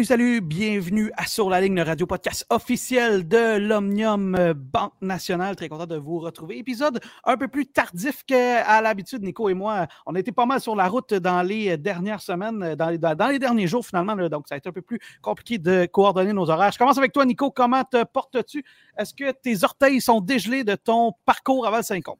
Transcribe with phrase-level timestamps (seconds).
[0.00, 5.56] Salut, salut, bienvenue à Sur la ligne, le radio podcast officiel de l'Omnium Banque Nationale.
[5.56, 6.56] Très content de vous retrouver.
[6.56, 9.88] Épisode un peu plus tardif qu'à l'habitude, Nico et moi.
[10.06, 12.88] On était pas mal sur la route dans les dernières semaines, dans
[13.28, 16.48] les, derniers jours finalement, donc ça a été un peu plus compliqué de coordonner nos
[16.48, 16.72] horaires.
[16.72, 17.50] Je commence avec toi, Nico.
[17.50, 18.64] Comment te portes-tu?
[18.96, 22.16] Est-ce que tes orteils sont dégelés de ton parcours à Val-Saint-Côme?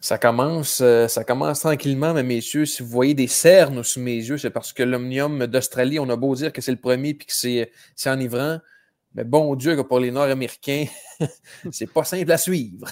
[0.00, 4.14] Ça commence, euh, ça commence tranquillement, mais messieurs, si vous voyez des cernes sous mes
[4.14, 7.26] yeux, c'est parce que l'omnium d'Australie, on a beau dire que c'est le premier puis
[7.26, 7.70] que c'est
[8.06, 8.58] enivrant,
[9.14, 10.86] mais bon Dieu que pour les Nord-Américains,
[11.72, 12.86] c'est pas simple à suivre.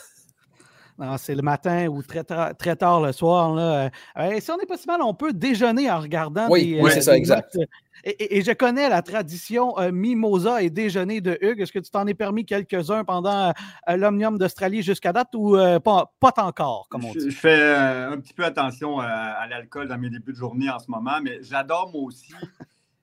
[1.18, 3.54] C'est le matin ou très, très tard le soir.
[3.54, 3.90] Là.
[4.18, 6.90] Euh, si on n'est pas si mal, on peut déjeuner en regardant oui, des, oui,
[6.92, 7.54] c'est euh, ça, des exact.
[7.54, 7.68] notes.
[8.04, 11.60] Et, et, je connais la tradition euh, mimosa et déjeuner de Hugues.
[11.60, 13.52] Est-ce que tu t'en es permis quelques-uns pendant
[13.88, 17.20] euh, l'Omnium d'Australie jusqu'à date ou euh, pas, pas encore, comme on dit?
[17.20, 20.36] Je, je fais euh, un petit peu attention à, à l'alcool dans mes débuts de
[20.36, 22.32] journée en ce moment, mais j'adore moi aussi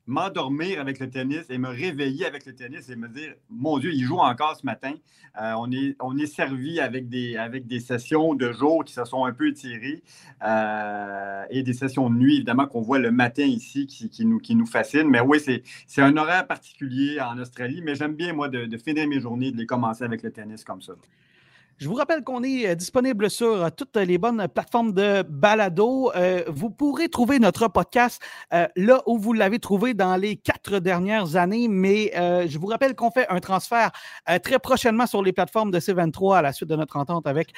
[0.05, 3.91] m'endormir avec le tennis et me réveiller avec le tennis et me dire mon Dieu,
[3.93, 4.93] il joue encore ce matin.
[5.41, 10.03] Euh, on, est, servi avec des, sessions de jour qui se sont un peu étirées
[10.45, 14.57] euh, et des sessions de nuit, évidemment, qu'on voit le matin ici qui, nous, qui
[14.65, 15.09] fascine.
[15.09, 19.07] Mais oui, c'est un horaire particulier en Australie, mais j'aime bien, moi, de, de finir
[19.07, 20.93] mes journées, de les commencer avec le tennis comme ça.
[21.83, 26.13] Je vous rappelle qu'on est disponible sur toutes les bonnes plateformes de balado.
[26.15, 28.21] Euh, vous pourrez trouver notre podcast
[28.53, 32.67] euh, là où vous l'avez trouvé dans les quatre dernières années, mais euh, je vous
[32.67, 33.91] rappelle qu'on fait un transfert
[34.43, 37.51] très prochainement sur les plateformes de C23 à la suite de notre entente avec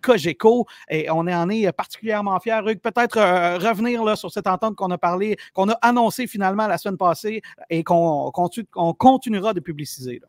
[0.00, 2.60] Cogeco et on en est particulièrement fiers.
[2.82, 3.16] Peut-être
[3.64, 7.42] revenir là, sur cette entente qu'on a parlé, qu'on a annoncé finalement la semaine passée
[7.70, 8.64] et qu'on qu
[8.98, 10.20] continuera de publiciser.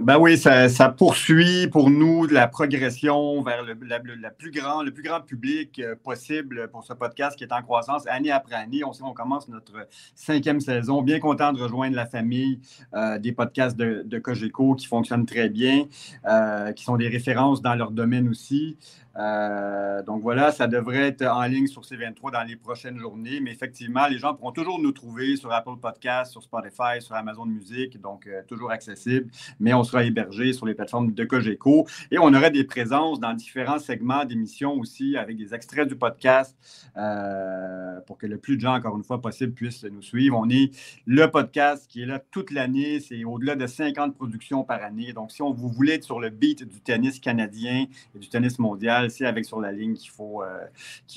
[0.00, 6.68] Ben oui, ça, poursuit pour nous la progression vers le, plus grand, public euh, possible
[6.70, 8.84] pour ce podcast qui est en croissance année après année.
[8.84, 11.02] On qu'on commence notre cinquième saison.
[11.02, 12.60] Bien content de rejoindre la famille
[12.94, 15.86] euh, des podcasts de, de Cogeco qui fonctionnent très bien,
[16.28, 18.76] euh, qui sont des références dans leur domaine aussi.
[19.18, 23.40] Euh, donc voilà, ça devrait être en ligne sur C23 dans les prochaines journées.
[23.40, 27.46] Mais effectivement, les gens pourront toujours nous trouver sur Apple Podcasts, sur Spotify, sur Amazon
[27.46, 29.30] Music, donc euh, toujours accessible.
[29.58, 33.34] Mais on sera hébergé sur les plateformes de Cogeco et on aura des présences dans
[33.34, 36.56] différents segments d'émissions aussi avec des extraits du podcast
[36.96, 40.38] euh, pour que le plus de gens, encore une fois, possible puissent nous suivre.
[40.38, 40.70] On est
[41.06, 43.00] le podcast qui est là toute l'année.
[43.00, 45.12] C'est au-delà de 50 productions par année.
[45.12, 48.58] Donc, si on vous voulez être sur le beat du tennis canadien et du tennis
[48.58, 50.66] mondial, avec sur la ligne qu'il faut, euh,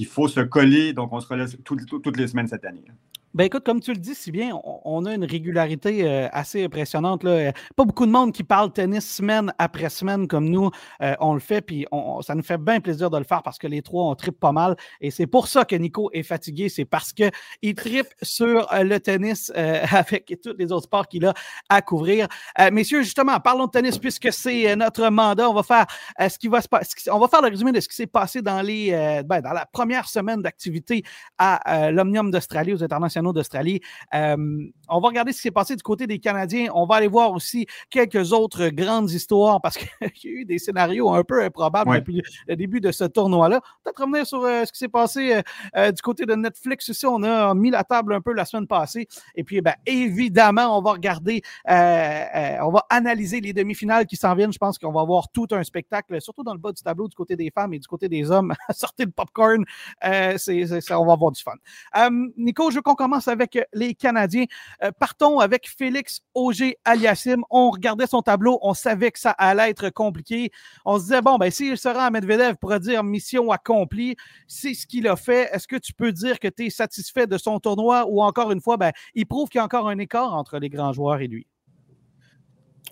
[0.06, 0.94] faut se coller.
[0.94, 1.20] Donc, on
[1.64, 2.86] tout, tout, toutes les semaines cette année.
[3.34, 7.24] Ben écoute, comme tu le dis si bien, on, a une régularité euh, assez impressionnante.
[7.24, 7.54] Là.
[7.78, 10.70] Pas beaucoup de monde qui parle tennis semaine après semaine comme nous.
[11.02, 13.58] Euh, on le fait, puis on, ça nous fait bien plaisir de le faire parce
[13.58, 14.76] que les trois, on tripe pas mal.
[15.00, 16.68] Et c'est pour ça que Nico est fatigué.
[16.68, 17.32] C'est parce qu'il
[17.76, 21.34] tripe sur euh, le tennis avec tous les autres sports qu'il a
[21.70, 22.28] à couvrir.
[22.70, 25.50] messieurs, justement, parlons de tennis puisque c'est notre mandat.
[25.50, 25.86] On va faire
[26.20, 27.10] ce qui va se passer.
[27.10, 28.92] On va faire le résumé de ce qui s'est passé dans, les,
[29.26, 31.04] ben, dans la première semaine d'activité
[31.38, 33.82] à l'Omnium d'Australie aux internationaux d'Australie.
[34.14, 34.36] Euh,
[34.90, 36.68] on va regarder ce qui s'est passé du côté des Canadiens.
[36.74, 39.88] On va aller voir aussi quelques autres grandes histoires parce qu'il
[40.24, 42.00] y a eu des scénarios un peu improbables ouais.
[42.00, 43.62] depuis le début de ce tournoi-là.
[43.84, 45.42] Peut-être revenir sur euh, ce qui s'est passé
[45.78, 47.06] euh, du côté de Netflix aussi.
[47.06, 49.08] On a mis la table un peu la semaine passée.
[49.36, 54.54] Et puis, ben, évidemment, on va regarder, on va analyser les demi-finales qui s'en viennent.
[54.54, 57.16] Je pense qu'on va avoir tout un spectacle, surtout dans le bas du tableau du
[57.16, 58.54] côté des femmes et du côté des hommes.
[58.72, 59.64] Sortez le popcorn.
[60.38, 61.54] c'est, on va avoir du fun.
[62.38, 64.46] Nico, je veux qu'on commence avec les Canadiens.
[64.84, 67.44] Euh, partons avec Félix Auger Aliassim.
[67.50, 70.52] On regardait son tableau, on savait que ça allait être compliqué.
[70.86, 74.16] On se disait, bon, ben, s'il se rend à Medvedev pour dire mission accomplie,
[74.48, 75.50] c'est ce qu'il a fait.
[75.54, 78.62] Est-ce que tu peux dire que tu es satisfait de son tournoi ou encore une
[78.62, 81.28] fois, ben, il prouve qu'il y a encore un écart entre les grands joueurs et
[81.28, 81.48] lui?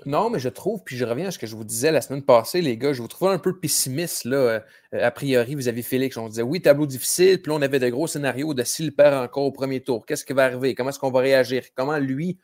[0.06, 2.24] Non, mais je trouve, puis je reviens à ce que je vous disais la semaine
[2.24, 4.60] passée, les gars, je vous trouvais un peu pessimiste, là, euh,
[4.94, 6.18] a priori, vis-à-vis Félix.
[6.18, 9.14] On disait, oui, tableau difficile, puis là, on avait de gros scénarios de s'il perd
[9.16, 12.40] encore au premier tour, qu'est-ce qui va arriver, comment est-ce qu'on va réagir, comment lui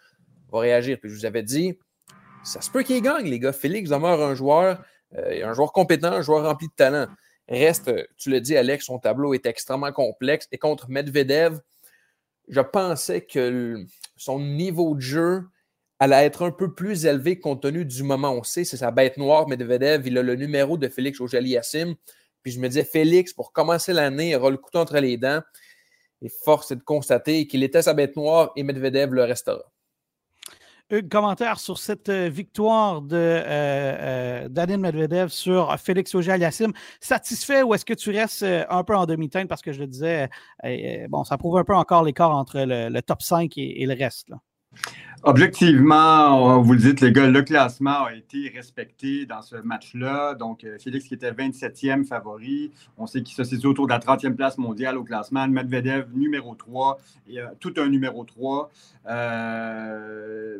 [0.52, 1.00] va réagir?
[1.00, 1.78] Puis je vous avais dit,
[2.44, 3.54] ça se peut qu'il gagne, les gars.
[3.54, 4.84] Félix demeure un joueur,
[5.18, 7.08] euh, un joueur compétent, un joueur rempli de talent.
[7.48, 10.48] Reste, tu le dis, Alex, son tableau est extrêmement complexe.
[10.52, 11.60] Et contre Medvedev,
[12.48, 13.86] je pensais que
[14.18, 15.44] son niveau de jeu
[16.00, 18.32] allait être un peu plus élevé compte tenu du moment.
[18.32, 20.08] On sait, c'est sa bête noire, Medvedev.
[20.08, 21.96] Il a le numéro de Félix Auger-Aliassime.
[22.44, 25.42] Puis je me disais, Félix, pour commencer l'année, il aura le couteau entre les dents.
[26.22, 29.64] Et force est de constater qu'il était sa bête noire et Medvedev le restera.
[30.92, 36.74] Hugues, commentaire sur cette euh, victoire de euh, euh, Medvedev sur Félix Auger-Aliassime.
[37.00, 39.48] Satisfait ou est-ce que tu restes un peu en demi-teinte?
[39.48, 40.30] Parce que je le disais,
[41.10, 44.30] bon, ça prouve un peu encore l'écart entre le, top 5 et, le reste.
[45.28, 50.36] Objectivement, vous le dites, les gars, le classement a été respecté dans ce match-là.
[50.36, 52.72] Donc, euh, Félix qui était 27e favori.
[53.00, 55.48] On sait qu'il se situe autour de la 30e place mondiale au classement.
[55.48, 57.00] Medvedev, numéro 3.
[57.28, 58.70] Et, tout un numéro 3.
[59.08, 60.60] Euh,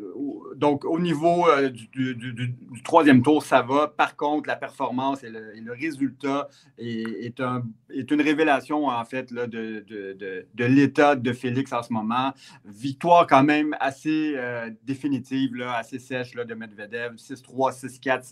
[0.56, 2.52] donc, au niveau euh, du,
[2.82, 3.86] troisième tour, ça va.
[3.86, 6.48] Par contre, la performance et le, résultat
[6.78, 12.32] est, une révélation, en fait, de, l'état de Félix en ce moment.
[12.64, 17.14] Victoire quand même assez euh, définitive, là, assez sèche là, de Medvedev.
[17.16, 18.28] 6-3, 6-4,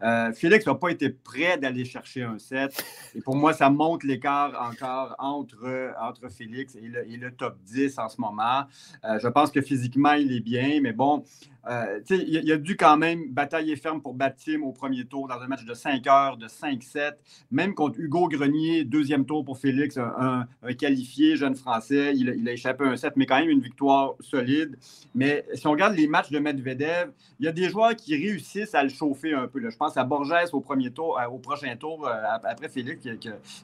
[0.00, 0.34] 6-3.
[0.34, 2.84] Félix n'a pas été prêt d'aller chercher un set.
[3.14, 8.08] Et pour moi, ça montre l'écart encore entre, entre Félix et le, top 10 en
[8.08, 8.64] ce moment.
[9.04, 11.24] Euh, je pense que physiquement, il est bien, mais bon,
[11.68, 15.40] euh, il, a dû quand même batailler ferme pour battre Tim au premier tour dans
[15.40, 17.12] un match de 5 heures, de 5-7.
[17.50, 20.46] Même contre Hugo Grenier, deuxième tour pour Félix, un,
[20.78, 22.12] qualifié jeune français.
[22.14, 24.76] Il, a échappé un set, mais quand même une victoire solide.
[25.14, 28.74] Mais si on regarde les matchs de Medvedev, il y a des joueurs qui réussissent
[28.74, 29.60] à le chauffer un peu.
[29.68, 32.12] Je pense à Borges au premier tour, euh, au prochain tour, euh,
[32.44, 33.06] après Félix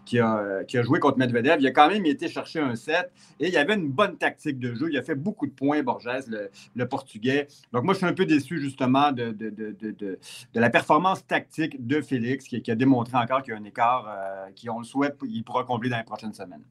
[0.04, 1.56] qui, a, joué contre Medvedev.
[1.60, 3.10] Il a quand même été chercher un set
[3.40, 4.88] et il y avait une bonne tactique de jeu.
[4.90, 7.46] Il a fait beaucoup de points, Borges, le, le Portugais.
[7.72, 10.18] Donc, moi, je suis un peu déçu justement de, de,
[10.54, 14.50] la performance tactique de Félix, qui, a démontré encore qu'il y a un écart euh,
[14.54, 16.64] qui, on le souhaite, il pourra combler dans les prochaines semaines.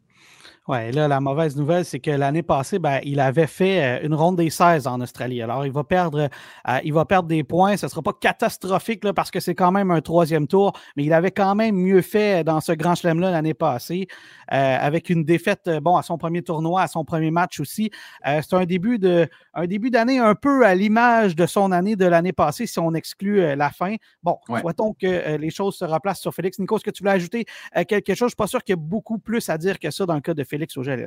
[0.68, 4.16] Oui, là, la mauvaise nouvelle, c'est que l'année passée, ben, il avait fait euh, une
[4.16, 5.40] ronde des 16 en Australie.
[5.44, 6.28] Alors, il va perdre,
[6.68, 7.78] euh, il va perdre des points.
[7.78, 11.04] Ce ne sera pas catastrophique là, parce que c'est quand même un troisième tour, mais
[11.04, 14.08] il avait quand même mieux fait dans ce grand chelem-là l'année passée,
[14.54, 17.92] euh, avec une défaite bon, à son premier tournoi, à son premier match aussi.
[18.24, 22.06] c'est un début de un début d'année un peu à l'image de son année de
[22.06, 23.96] l'année passée, si on exclut la fin.
[24.24, 26.58] Bon, souhaitons que les choses se replacent sur Félix.
[26.58, 27.46] Nico, est-ce que tu voulais ajouter
[27.88, 28.18] quelque chose?
[28.18, 30.16] Je ne suis pas sûr qu'il y ait beaucoup plus à dire que ça dans
[30.16, 31.06] le cas de Félix Félix auger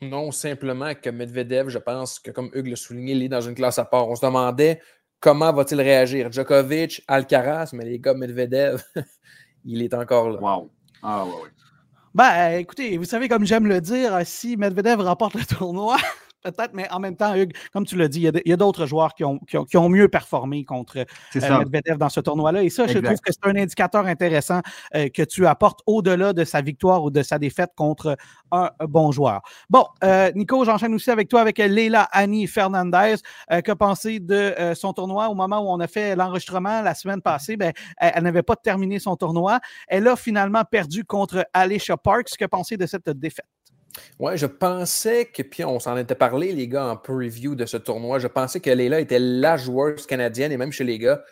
[0.00, 3.56] Non, simplement que Medvedev, je pense que comme Hugues l'a souligné, il est dans une
[3.56, 4.08] classe à part.
[4.08, 4.80] On se demandait
[5.18, 6.30] comment va-t-il réagir.
[6.30, 8.80] Djokovic, Alcaraz, mais les gars, Medvedev,
[9.64, 10.40] il est encore là.
[10.40, 10.70] Wow.
[11.02, 11.50] Ah, ouais, ouais.
[12.14, 15.96] Ben, écoutez, vous savez, comme j'aime le dire, si Medvedev remporte le tournoi,
[16.52, 19.14] peut-être, mais en même temps, Hugues, comme tu l'as dit, il y a d'autres joueurs
[19.14, 22.62] qui ont, qui, ont, mieux performé contre euh, Medvedev dans ce tournoi-là.
[22.62, 24.60] Et ça, je trouve que c'est un indicateur intéressant
[24.94, 28.16] euh, que tu apportes au-delà de sa victoire ou de sa défaite contre
[28.52, 29.42] un bon joueur.
[29.70, 33.16] Bon, euh, Nico, j'enchaîne aussi avec toi avec Leila Annie Fernandez.
[33.64, 35.28] que penser de son tournoi?
[35.28, 37.56] Au moment où on a fait l'enregistrement la semaine passée?
[37.56, 39.60] Ben, elle, n'avait pas terminé son tournoi.
[39.88, 42.36] Elle a finalement perdu contre Alicia Parks.
[42.38, 43.46] Que penser de cette défaite?
[44.18, 47.76] Oui, je pensais que, puis on s'en était parlé, les gars, en preview de ce
[47.76, 51.22] tournoi, je pensais que Leila était la joueuse canadienne, et même chez les gars,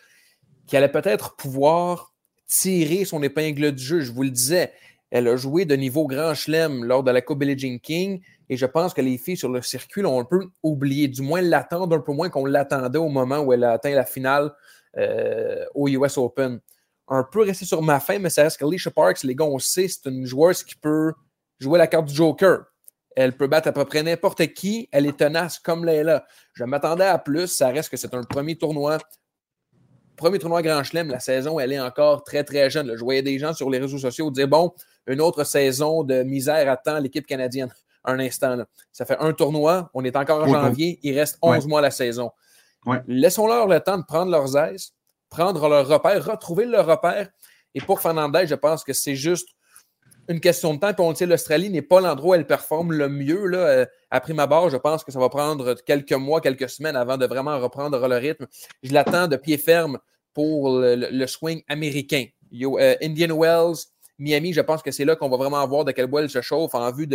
[0.67, 2.15] qui allait peut-être pouvoir
[2.47, 4.01] tirer son épingle du jeu.
[4.01, 4.73] Je vous le disais,
[5.11, 8.57] elle a joué de niveau grand chelem lors de la Coupe Billie Jean King, et
[8.57, 11.93] je pense que les filles sur le circuit l'ont un peu oublié, du moins l'attendent
[11.93, 14.53] un peu moins qu'on l'attendait au moment où elle a atteint la finale
[14.97, 16.61] euh, au US Open.
[17.09, 19.89] Un peu resté sur ma fin, mais ça reste qu'Alicia Parks, les gars, on sait,
[19.89, 21.13] c'est une joueuse qui peut
[21.59, 22.65] jouer la carte du Joker.
[23.17, 24.89] Elle peut battre à peu près n'importe qui.
[24.91, 26.25] Elle est tenace comme Leila.
[26.53, 27.47] Je m'attendais à plus.
[27.47, 28.99] Ça reste que c'est un premier tournoi.
[30.17, 31.09] Premier tournoi Grand Chelem.
[31.09, 32.97] La saison, elle est encore très, très jeune.
[32.97, 34.73] Je voyais des gens sur les réseaux sociaux dire Bon,
[35.07, 37.73] une autre saison de misère attend l'équipe canadienne.
[38.05, 38.65] Un instant.
[38.93, 39.91] Ça fait un tournoi.
[39.95, 40.99] On est encore en janvier.
[41.03, 42.31] Il reste 11 mois à la saison.
[43.07, 44.93] Laissons-leur le temps de prendre leurs aises,
[45.31, 47.31] prendre leur repère, retrouver leur repère.
[47.75, 49.49] Et pour Fernandez, je pense que c'est juste
[50.29, 50.93] une question de temps.
[50.93, 53.47] Puis on le sait, l'Australie n'est pas l'endroit où elle performe le mieux.
[53.47, 53.87] Là.
[54.11, 57.27] À prime abord, je pense que ça va prendre quelques mois, quelques semaines avant de
[57.27, 58.47] vraiment reprendre le rythme.
[58.83, 59.99] Je l'attends de pied ferme
[60.33, 62.27] pour le, swing américain.
[62.53, 63.87] Euh, Indian Wells,
[64.19, 66.41] Miami, je pense que c'est là qu'on va vraiment voir de quel bois elle se
[66.41, 67.09] chauffe en vue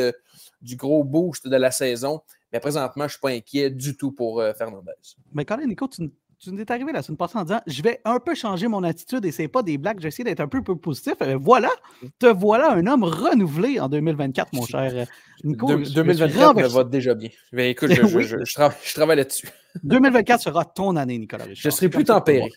[0.62, 2.22] du gros boost de la saison.
[2.52, 4.92] Mais présentement, je ne suis pas inquiet du tout pour euh, Fernandez.
[5.34, 6.10] Mais quand même, Nico, tu
[6.40, 8.84] tu nous es arrivé la semaine passée en disant je vais un peu changer mon
[8.84, 11.16] attitude et c'est pas des blagues, j'essaie d'être un peu plus positif.
[11.22, 11.70] Euh, voilà,
[12.18, 15.06] te voilà un homme renouvelé en 2024, mon cher euh,
[15.44, 15.68] Nico.
[15.68, 17.30] 2024 me va déjà bien.
[17.52, 19.50] Mais écoute, je, travaille là-dessus.
[19.84, 22.50] 2024 sera ton année, Nicolas Je serai plus tempéré.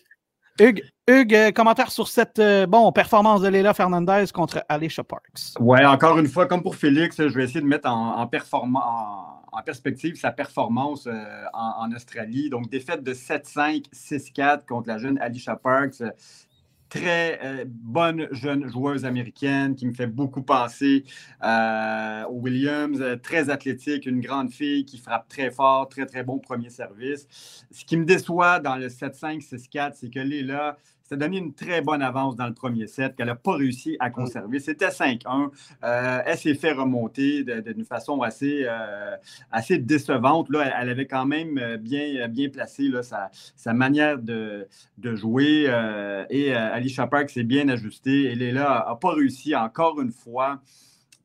[0.59, 5.55] Hugues, Hugues, euh, commentaire sur cette bon, performance de Leila Fernandez contre Alicia Parks.
[5.59, 9.42] Ouais, encore une fois, comme pour Félix, je vais essayer de mettre en, en performance
[9.53, 12.49] en perspective sa performance euh, en, Australie.
[12.49, 16.03] Donc, défaite de 7-5, 6-4 contre la jeune Alicia Parks.
[16.89, 21.05] Très euh, bonne jeune joueuse américaine qui me fait beaucoup penser
[21.43, 23.03] euh, aux Williams.
[23.23, 27.27] très athlétique, une grande fille qui frappe très fort, très, très bon premier service.
[27.71, 30.77] Ce qui me déçoit dans le 7-5, 6-4, c'est que là
[31.13, 34.09] ça donné une très bonne avance dans le premier set qu'elle n'a pas réussi à
[34.09, 34.59] conserver.
[34.59, 35.49] C'était 5-1.
[35.83, 39.15] Euh, elle s'est fait remonter d'une façon assez, euh,
[39.51, 40.49] assez décevante.
[40.49, 44.67] Là, elle, avait quand même euh, bien, bien placé là, sa, sa, manière de,
[44.97, 45.69] de jouer.
[46.29, 48.31] et Alicia Park s'est bien ajustée.
[48.31, 50.61] Elle est là, n'a pas réussi encore une fois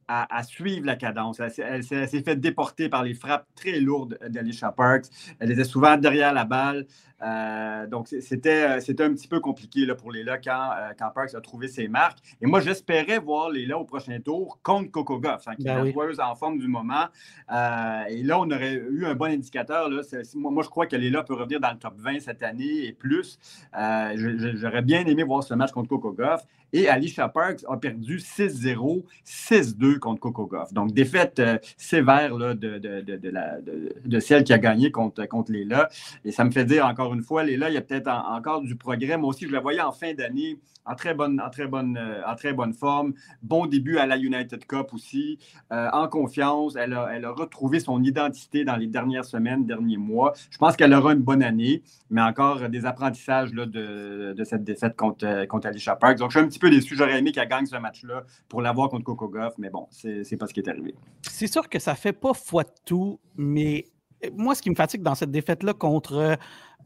[0.09, 1.41] à, suivre la cadence.
[1.41, 5.07] Elle, s'est fait déporter par les frappes très lourdes d'Alicia Parks.
[5.39, 6.87] Elle était souvent derrière la balle.
[7.23, 8.79] Euh, donc, c'était, un
[9.15, 12.19] petit peu compliqué là, pour Léla quand, euh, quand Parks a trouvé ses marques.
[12.41, 15.85] Et moi, j'espérais voir Léla au prochain tour contre Coco Goff, hein, qui est ben
[15.85, 17.07] la joueuse en forme du moment.
[17.53, 19.89] Euh, et là, on aurait eu un bon indicateur.
[19.89, 20.03] Là.
[20.35, 23.39] moi, je crois que Léla peut revenir dans le top 20 cette année et plus.
[23.75, 26.45] j'aurais bien aimé voir ce match contre Coco Goff.
[26.73, 30.73] Et Alicia Parks a perdu 6-0, 6-2 contre Coco Goff.
[30.73, 35.25] Donc, défaite euh, sévère là, de, de, de, la, de, celle qui a gagné contre,
[35.27, 35.89] contre Léla.
[36.25, 38.77] Et ça me fait dire encore une fois, Léla, il y a peut-être encore du
[38.77, 39.17] progrès.
[39.17, 42.23] Moi aussi, je la voyais en fin d'année en très bonne, en très bonne, euh,
[42.27, 43.13] en très bonne forme.
[43.43, 45.39] Bon début à la United Cup aussi.
[45.71, 46.77] Euh, en confiance.
[46.77, 50.33] Elle a, elle a retrouvé son identité dans les dernières semaines, derniers mois.
[50.51, 54.65] Je pense qu'elle aura une bonne année, mais encore des apprentissages là, de, de, cette
[54.65, 56.19] défaite contre, contre Alicia Parks.
[56.19, 56.97] Donc, je suis un petit peu déçu.
[56.97, 60.47] J'aurais aimé qu'elle gagne ce match-là pour l'avoir contre Coco Goff, mais bon, c'est pas
[60.47, 60.95] ce qui est arrivé.
[61.23, 63.87] C'est sûr que ça fait pas foi de tout, mais
[64.35, 66.39] moi, ce qui me fatigue dans cette défaite-là contre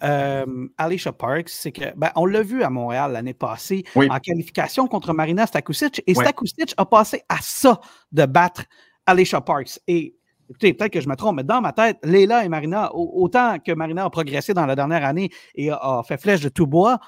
[0.02, 4.87] euh, Alicia Parks, c'est que ben, on l'a vu à Montréal l'année passée en qualification
[4.88, 7.80] contre Marina Stakusic, et Stakusic a passé à ça
[8.11, 8.64] de battre
[9.06, 9.78] Alicia Parks.
[9.87, 10.16] Et
[10.50, 13.72] écoutez, peut-être que je me trompe, mais dans ma tête, Leila et Marina, autant que
[13.72, 16.99] Marina a progressé dans la dernière année et a, fait flèche de tout bois,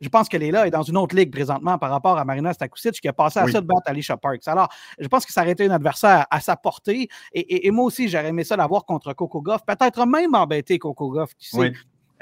[0.00, 3.00] je pense que Leila est dans une autre ligue présentement par rapport à Marina Stakusic
[3.00, 4.46] qui a passé à ça de battre Alicia Parks.
[4.46, 7.08] Alors, je pense que ça aurait été un adversaire à sa portée.
[7.32, 9.62] Et, moi aussi, j'aurais aimé ça l'avoir contre Coco Goff.
[9.64, 11.72] Peut-être même embêter Coco Goff, qui sait?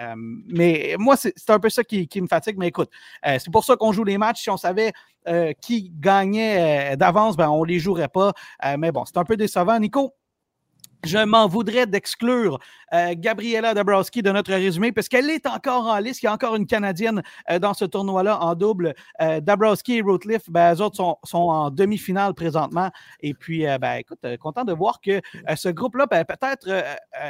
[0.00, 2.56] Euh, mais moi, c'est un peu ça qui, me fatigue.
[2.58, 2.90] Mais écoute,
[3.26, 4.42] euh, c'est pour ça qu'on joue les matchs.
[4.42, 4.92] Si on savait
[5.28, 8.32] euh, qui gagnait d'avance, ben, on ne les jouerait pas.
[8.78, 9.78] mais bon, c'est un peu décevant.
[9.78, 10.14] Nico,
[11.04, 12.58] je m'en voudrais d'exclure
[12.92, 16.22] euh, Gabriela Dabrowski de notre résumé parce qu'elle est encore en liste.
[16.22, 18.94] Il y a encore une Canadienne euh, dans ce tournoi-là en double.
[19.20, 22.90] Euh, Dabrowski et Rootliff, ben, eux autres sont, en demi-finale présentement.
[23.20, 25.20] Et puis, ben, écoute, content de voir que
[25.56, 26.68] ce groupe-là, ben, peut-être,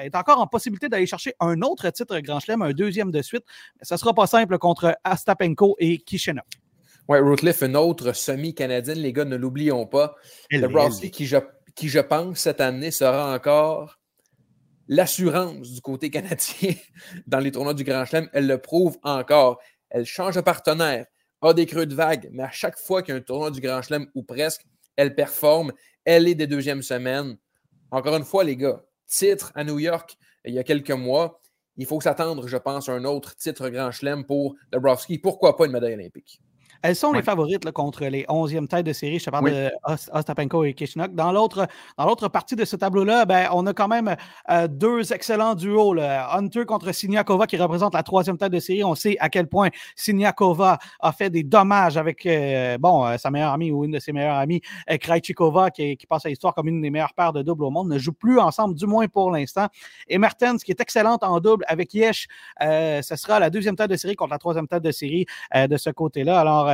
[0.03, 3.45] est encore en possibilité d'aller chercher un autre titre Grand Chelem, un deuxième de suite.
[3.83, 6.45] Ce ne sera pas simple contre Astapenko et Kishenov.
[7.09, 10.15] Oui, Rootliff, une autre semi-canadienne, les gars, ne l'oublions pas.
[10.53, 11.37] Dabrowski qui, je
[11.75, 13.99] qui, je pense, cette année sera encore
[14.89, 16.75] l'assurance du côté canadien
[17.27, 18.29] dans les tournois du Grand Chelem.
[18.33, 19.61] Elle le prouve encore.
[19.91, 21.07] Elle change de partenaire,
[21.41, 23.61] a des creux de vague, mais à chaque fois qu'il y a un tournoi du
[23.61, 24.65] Grand Chelem ou presque,
[24.97, 25.73] elle performe.
[26.05, 27.37] Elle est des deuxièmes semaines.
[27.91, 31.41] Encore une fois, les gars, titre à New York il y a quelques mois.
[31.77, 35.19] Il faut s'attendre, je pense, à un autre titre Grand Chelem pour Dabrowski.
[35.19, 36.41] Pourquoi pas une médaille olympique?
[36.83, 39.21] Elles sont les favorites contre les 11e têtes de série.
[39.21, 39.71] Je te parle de
[40.13, 41.15] Ostapenko et Kishinok.
[41.15, 41.69] Dans l'autre,
[42.29, 44.17] partie de ce tableau-là, ben, on a quand même
[44.51, 45.95] euh, deux excellents duos.
[46.01, 48.83] Hunter contre Siniakova qui représente la troisième tête de série.
[48.83, 53.31] On sait à quel point Siniakova a fait des dommages avec euh, bon, euh, sa
[53.31, 56.67] meilleure amie ou une de ses meilleures amies, Krajcikova, qui, qui, passe à l'histoire comme
[56.67, 59.31] une des meilleures paires de double au monde, ne joue plus ensemble, du moins pour
[59.31, 59.69] l'instant.
[60.09, 62.27] Et Mertens, qui est excellente en double avec Yesh,
[62.61, 65.91] ce sera la deuxième tête de série contre la troisième tête de série de ce
[65.91, 66.41] côté-là.
[66.41, 66.72] Alors,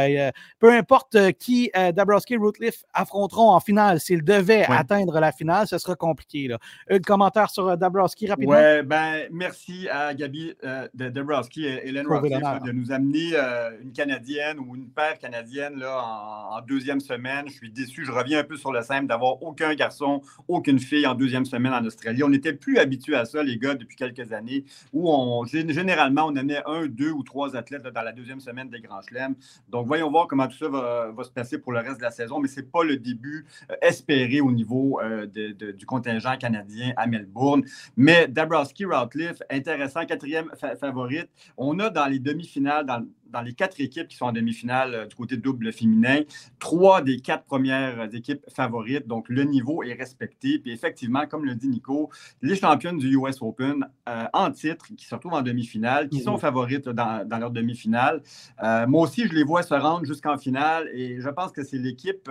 [0.58, 5.32] peu importe euh, qui euh, Dabrowski et Rootliff affronteront en finale, s'ils devaient atteindre la
[5.32, 6.48] finale, ce sera compliqué.
[6.48, 6.58] Là.
[6.90, 8.54] Un commentaire sur Dabrowski rapidement?
[8.54, 10.54] Oui, ben, merci à Gabi
[10.94, 13.36] de Dabrowski et Hélène Rootliff de nous amener
[13.82, 16.02] une Canadienne ou une paire canadienne là,
[16.50, 17.46] en, deuxième semaine.
[17.48, 18.04] Je suis déçu.
[18.04, 21.72] Je reviens un peu sur le simple d'avoir aucun garçon, aucune fille en deuxième semaine
[21.72, 22.22] en Australie.
[22.22, 26.36] On n'était plus habitué à ça, les gars, depuis quelques années, où on, généralement, on
[26.36, 29.34] amenait un, deux ou trois athlètes dans la deuxième semaine des Grands Chelems.
[29.68, 32.38] Donc, voyons voir comment tout ça va, se passer pour le reste de la saison,
[32.38, 33.44] mais ce n'est pas le début
[33.82, 35.00] espéré au niveau
[35.34, 37.64] du contingent canadien à Melbourne.
[37.96, 41.28] Mais Dabrowski, Routliff, intéressant, quatrième favorite.
[41.56, 45.06] On a dans les demi-finales, dans, dans les quatre équipes qui sont en demi-finale euh,
[45.06, 46.20] du côté double féminin,
[46.58, 49.06] trois des quatre premières équipes favorites.
[49.06, 50.58] Donc, le niveau est respecté.
[50.58, 52.10] Puis, effectivement, comme le dit Nico,
[52.42, 56.38] les championnes du US Open euh, en titre, qui se retrouvent en demi-finale, qui sont
[56.38, 58.22] favorites dans, leur demi-finale.
[58.62, 61.78] Euh, moi aussi, je les vois se rendre jusqu'en finale et je pense que c'est
[61.78, 62.30] l'équipe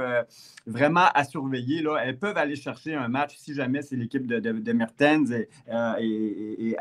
[0.66, 1.82] vraiment à surveiller.
[1.82, 1.98] Là.
[2.04, 5.50] Elles peuvent aller chercher un match si jamais c'est l'équipe de, de, Mertens et,
[6.00, 6.76] et,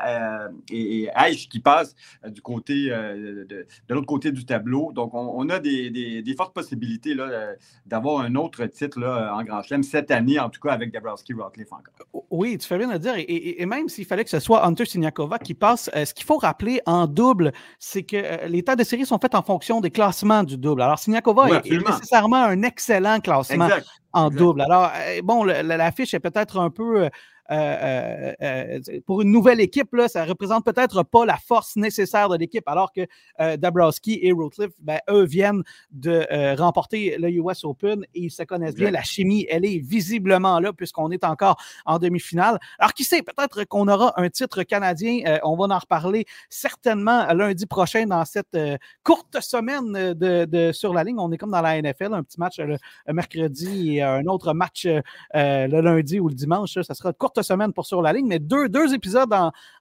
[0.71, 1.95] et, qui passe
[2.27, 3.45] du côté de,
[3.87, 4.91] de l'autre côté du tableau.
[4.91, 7.53] Donc, on, a des, fortes possibilités euh,
[7.85, 11.33] d'avoir un autre titre là, en Grand Chelem cette année, en tout cas avec Dabrowski
[11.33, 12.23] Rockcliffe encore.
[12.31, 13.13] Oui, tu fais bien de dire.
[13.17, 16.37] Et, même s'il fallait que ce soit Hunter Siniakova qui passe, euh, ce qu'il faut
[16.37, 19.91] rappeler en double, c'est que euh, les tas de séries sont faits en fonction des
[19.91, 20.81] classements du double.
[20.81, 23.69] Alors, Siniakova est, nécessairement un excellent classement
[24.13, 24.61] en double.
[24.61, 24.91] Alors,
[25.23, 27.09] bon, l'affiche est peut-être un peu
[27.51, 31.75] euh, euh, euh, pour une nouvelle équipe, là, ça ne représente peut-être pas la force
[31.75, 33.07] nécessaire de l'équipe, alors que
[33.55, 38.75] Dabrowski et Rotliff, ben, eux, viennent de remporter le US Open et ils se connaissent
[38.75, 38.91] bien.
[38.91, 42.59] La chimie, elle est visiblement là, puisqu'on est encore en demi-finale.
[42.79, 45.39] Alors, qui sait, peut-être qu'on aura un titre canadien.
[45.43, 48.57] on va en reparler certainement lundi prochain dans cette
[49.03, 51.19] courte semaine de, sur la ligne.
[51.19, 52.77] On est comme dans la NFL, un petit match le,
[53.11, 54.87] mercredi et un autre match
[55.33, 56.79] le lundi ou le dimanche.
[56.81, 59.33] Ça sera courte semaine pour Sur la ligne, mais deux, deux épisodes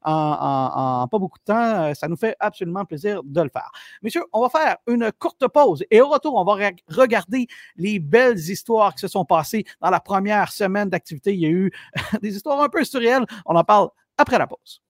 [0.02, 3.70] en, pas beaucoup de temps, euh, ça nous fait absolument plaisir de le faire.
[4.02, 7.46] Messieurs, on va faire une courte pause et au retour, on va regarder
[7.76, 11.34] les belles histoires qui se sont passées dans la première semaine d'activité.
[11.34, 11.72] Il y a eu
[12.22, 13.26] des histoires un peu surréelles.
[13.44, 14.80] On en parle après la pause.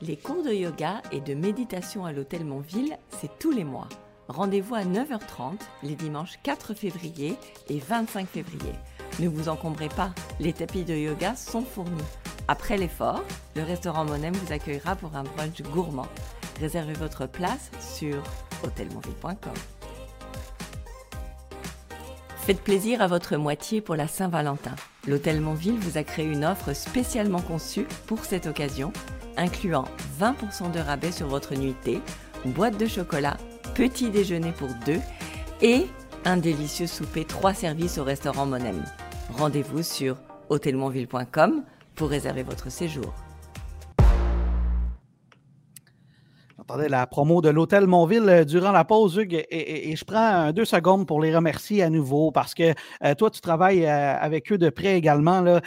[0.00, 3.88] Les cours de yoga et de méditation à l'hôtel Montville, c'est tous les mois.
[4.28, 7.36] Rendez-vous à 9h30 les dimanches 4 février
[7.68, 8.72] et 25 février.
[9.18, 12.02] Ne vous encombrez pas, les tapis de yoga sont fournis.
[12.48, 13.22] Après l'effort,
[13.54, 16.08] le restaurant Monem vous accueillera pour un brunch gourmand.
[16.60, 18.22] Réservez votre place sur
[18.64, 19.52] hôtelmonville.com.
[22.38, 24.74] Faites plaisir à votre moitié pour la Saint-Valentin.
[25.06, 28.92] L'Hôtel Montville vous a créé une offre spécialement conçue pour cette occasion,
[29.36, 29.84] incluant
[30.20, 32.00] 20% de rabais sur votre nuitée,
[32.44, 33.36] boîte de chocolat,
[33.74, 35.00] petit déjeuner pour deux
[35.60, 35.86] et
[36.24, 38.84] un délicieux souper, trois services au restaurant Monem.
[39.32, 40.16] Rendez-vous sur
[40.50, 41.64] hôtelmonville.com
[41.94, 43.12] pour réserver votre séjour.
[46.62, 50.64] J'entendais la promo de l'Hôtel Montville euh, durant la pause, Hugues, et, je prends deux
[50.64, 52.72] secondes pour les remercier à nouveau parce que
[53.02, 55.60] euh, toi, tu travailles euh, avec eux de près également là,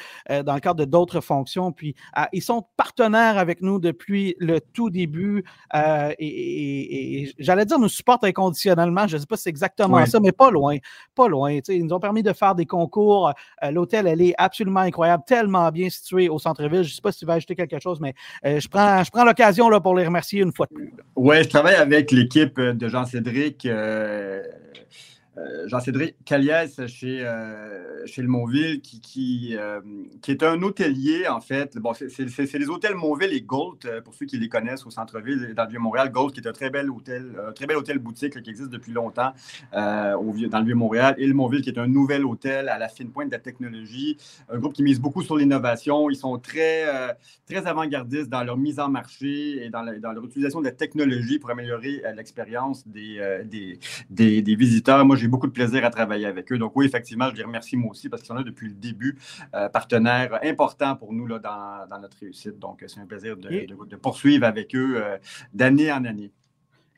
[0.43, 1.73] dans le cadre de d'autres fonctions.
[1.73, 1.95] Puis
[2.31, 9.05] ils sont partenaires avec nous depuis le tout début et, j'allais dire nous supportent inconditionnellement.
[9.08, 10.77] Je ne sais pas si c'est exactement ça, mais pas loin.
[11.13, 11.60] Pas loin.
[11.67, 13.34] Ils nous ont permis de faire des concours.
[13.69, 16.84] L'hôtel, elle est absolument incroyable, tellement bien situé au centre-ville.
[16.84, 19.25] Je ne sais pas si tu vas ajouter quelque chose, mais je prends, je prends
[19.25, 20.85] l'occasion pour les remercier une fois de plus.
[21.15, 23.67] Oui, je travaille avec l'équipe de Jean-Cédric.
[25.38, 29.82] Euh, euh, Jean-Cédric Caliès chez, euh, chez le Montville, qui, qui, euh,
[30.21, 31.78] qui, est un hôtelier, en fait.
[31.78, 35.63] Bon, c'est les hôtels Montville et Gold, pour ceux qui les connaissent au centre-ville, dans
[35.63, 36.12] le Vieux-Montréal.
[36.12, 39.34] Gold, qui est un très bel hôtel, très bel hôtel boutique qui existe depuis longtemps
[39.74, 41.15] au, dans le Vieux-Montréal.
[41.17, 44.17] Et le Montville, qui est un nouvel hôtel à la fine pointe de la technologie.
[44.50, 46.10] Un groupe qui mise beaucoup sur l'innovation.
[46.10, 46.86] Ils sont très,
[47.45, 51.39] très avant-gardistes dans leur mise en marché et dans, dans leur utilisation de la technologie
[51.39, 55.06] pour améliorer l'expérience des, des, des, des visiteurs.
[55.06, 56.59] Moi, j'ai beaucoup de plaisir à travailler avec eux.
[56.59, 59.17] Donc oui, effectivement, je les remercie moi aussi parce qu'ils sont là depuis le début,
[59.55, 62.59] euh, partenaires importants pour nous là, dans, notre réussite.
[62.59, 65.17] Donc c'est un plaisir de, poursuivre avec eux euh,
[65.51, 66.31] d'année en année.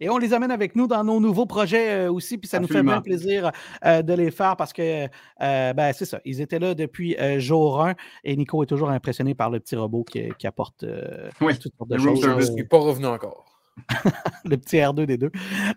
[0.02, 2.68] Et on les amène avec nous dans nos nouveaux projets euh, aussi, puis ça nous
[2.68, 3.52] fait bien plaisir
[3.84, 5.08] de les faire parce que
[5.40, 9.50] ben, c'est ça, ils étaient là depuis jour 1 et Nico est toujours impressionné par
[9.50, 10.86] le petit robot qui, apporte
[11.40, 12.22] oui, toutes sortes de choses.
[12.22, 13.47] Je ne suis pas revenu encore.
[14.46, 15.32] le petit R2D2.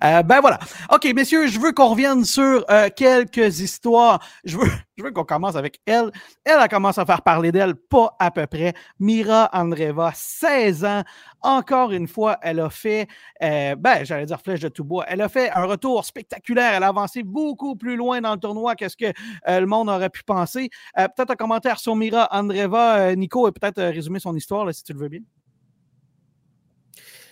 [0.04, 0.58] Euh, ben voilà.
[0.92, 4.20] OK, messieurs, je veux qu'on revienne sur euh, quelques histoires.
[4.44, 6.10] Je veux, je veux qu'on commence avec elle.
[6.44, 8.74] Elle a commencé à faire parler d'elle, pas à peu près.
[8.98, 11.02] Mira Andreva, 16 ans.
[11.42, 13.08] Encore une fois, elle a fait,
[13.42, 15.04] euh, ben, j'allais dire flèche de tout bois.
[15.08, 16.74] Elle a fait un retour spectaculaire.
[16.74, 19.12] Elle a avancé beaucoup plus loin dans le tournoi que ce que
[19.46, 20.70] le monde aurait pu penser.
[20.94, 24.98] peut-être un commentaire sur Mira Andreva, Nico, et peut-être résumer son histoire, si tu le
[24.98, 25.20] veux bien.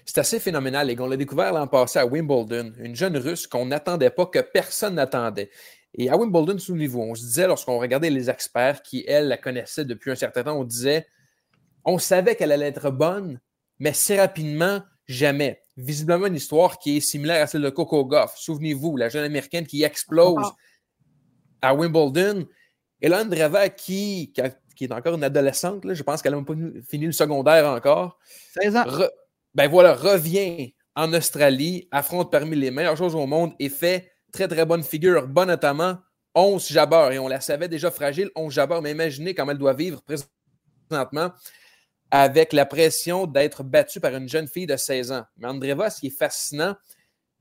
[0.09, 0.91] C'est assez phénoménal.
[0.91, 4.39] Et on l'a découvert l'an passé à Wimbledon, une jeune russe qu'on n'attendait pas, que
[4.39, 5.51] personne n'attendait.
[5.93, 9.85] Et à Wimbledon, niveau, on se disait, lorsqu'on regardait les experts qui, elle, la connaissaient
[9.85, 11.07] depuis un certain temps, on disait,
[11.85, 13.39] on savait qu'elle allait être bonne,
[13.81, 15.61] mais si rapidement, jamais.
[15.77, 18.35] visiblement une histoire qui est similaire à celle de Coco Goff.
[18.37, 20.53] Souvenez-vous, la jeune américaine qui explose
[21.61, 22.47] à Wimbledon.
[23.03, 24.33] Et là, Andreva, qui,
[24.75, 26.55] qui, est encore une adolescente, je pense qu'elle n'a pas
[26.89, 28.19] fini le secondaire encore.
[28.55, 28.85] 16 ans.
[29.59, 34.47] Ben voilà, revient en Australie, affronte parmi les meilleures choses au monde et fait très,
[34.47, 35.99] très bonne figure, bon notamment
[36.37, 37.11] 11 jabeurs.
[37.11, 41.33] Et on la savait déjà fragile, 11 jabeurs, mais imaginez comment elle doit vivre présentement
[42.09, 45.25] avec la pression d'être battue par une jeune fille de 16 ans.
[45.39, 46.77] Mais Andreva, ce qui est fascinant,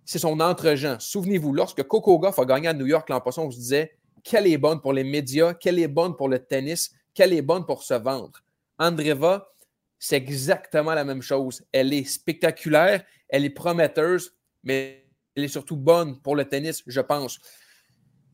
[0.04, 0.98] c'est son entre-gens.
[1.00, 4.48] Souvenez-vous, lorsque Coco Goff a gagné à New York l'an passé, on se disait qu'elle
[4.48, 7.84] est bonne pour les médias, qu'elle est bonne pour le tennis, qu'elle est bonne pour
[7.84, 8.44] se vendre.
[8.80, 9.52] Andreva,
[10.00, 11.64] c'est exactement la même chose.
[11.72, 15.06] Elle est spectaculaire, elle est prometteuse, mais
[15.36, 17.40] elle est surtout bonne pour le tennis, je pense.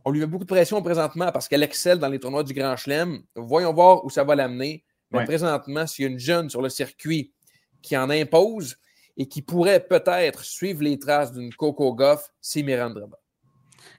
[0.05, 2.75] On lui met beaucoup de pression présentement parce qu'elle excelle dans les tournois du Grand
[2.75, 3.23] Chelem.
[3.35, 4.83] Voyons voir où ça va l'amener.
[5.11, 7.33] Mais présentement, s'il y a une jeune sur le circuit
[7.83, 8.77] qui en impose
[9.15, 13.01] et qui pourrait peut-être suivre les traces d'une Coco Goff, c'est Miranda.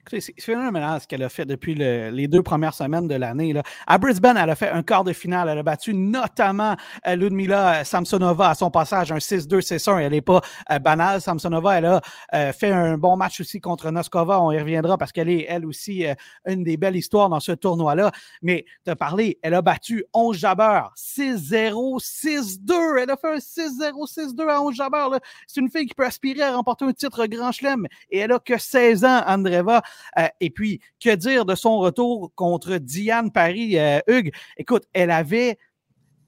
[0.09, 3.53] C'est phénoménal ce qu'elle a fait depuis les deux premières semaines de l'année.
[3.87, 5.49] À Brisbane, elle a fait un quart de finale.
[5.49, 6.75] Elle a battu notamment
[7.07, 9.99] euh, Ludmila Samsonova à son passage, un 6-2, 6-1.
[9.99, 11.21] Elle n'est pas euh, banale.
[11.21, 12.01] Samsonova, elle a
[12.33, 14.41] euh, fait un bon match aussi contre Noskova.
[14.41, 16.05] On y reviendra parce qu'elle est, elle aussi,
[16.45, 18.11] une des belles histoires dans ce tournoi-là.
[18.41, 20.93] Mais as parlé, elle a battu 11 jabeurs.
[20.95, 23.01] 6-0, 6-2.
[23.01, 25.19] Elle a fait un 6-0, 6-2 à 11 jabeurs.
[25.47, 27.87] C'est une fille qui peut aspirer à remporter un titre Grand Chelem.
[28.09, 29.74] Et elle a que 16 ans, Andreva.
[30.17, 34.31] Euh, et puis, que dire de son retour contre Diane Paris, euh, Hugues?
[34.57, 35.57] Écoute, elle avait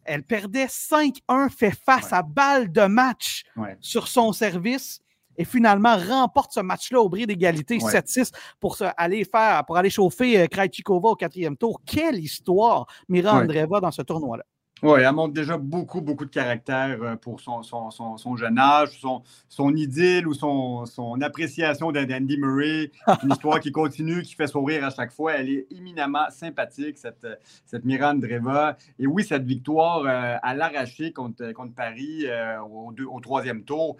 [0.07, 3.43] elle perdait 5-1, fait face à balle de match
[3.81, 5.01] sur son service
[5.37, 10.39] et finalement remporte ce match-là au bris d'égalité 7-6 pour aller faire, pour aller chauffer
[10.39, 11.81] euh, Krajcikova au quatrième tour.
[11.85, 14.43] Quelle histoire, Mira Andreeva, dans ce tournoi-là.
[14.83, 19.23] Oui, elle montre déjà beaucoup, beaucoup de caractère euh, pour son, son, jeune âge, son,
[19.49, 22.91] son idylle ou son, son appréciation d'Andy Murray.
[23.23, 25.33] Une histoire qui continue, qui fait sourire à chaque fois.
[25.33, 27.25] Elle est éminemment sympathique, cette,
[27.65, 28.77] cette Miranda Dreva.
[28.99, 33.97] Et oui, cette victoire euh, à l'arraché contre, contre Paris euh, au, au, troisième tour,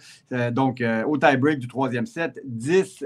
[0.52, 3.04] donc au tie-break du troisième set, 10,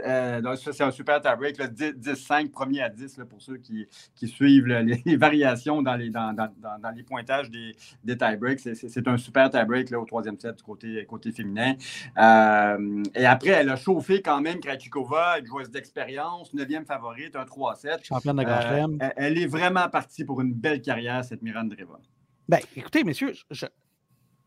[0.74, 5.82] c'est un super tie-break, 10-5, premier à 10 pour ceux qui, qui suivent les variations
[5.82, 7.61] dans les, dans, dans, dans les pointages des
[8.04, 8.60] des, tie-breaks.
[8.60, 11.76] C'est un super tie-break au troisième set du côté, côté féminin.
[12.18, 17.44] Euh, et après, elle a chauffé quand même Krajcikova, une joueuse d'expérience, neuvième favorite, un
[17.44, 18.04] 3-7.
[18.04, 18.62] Championne de Grand
[19.02, 22.00] euh, elle est vraiment partie pour une belle carrière, cette Miranda Dreva.
[22.48, 23.34] Ben, écoutez, messieurs,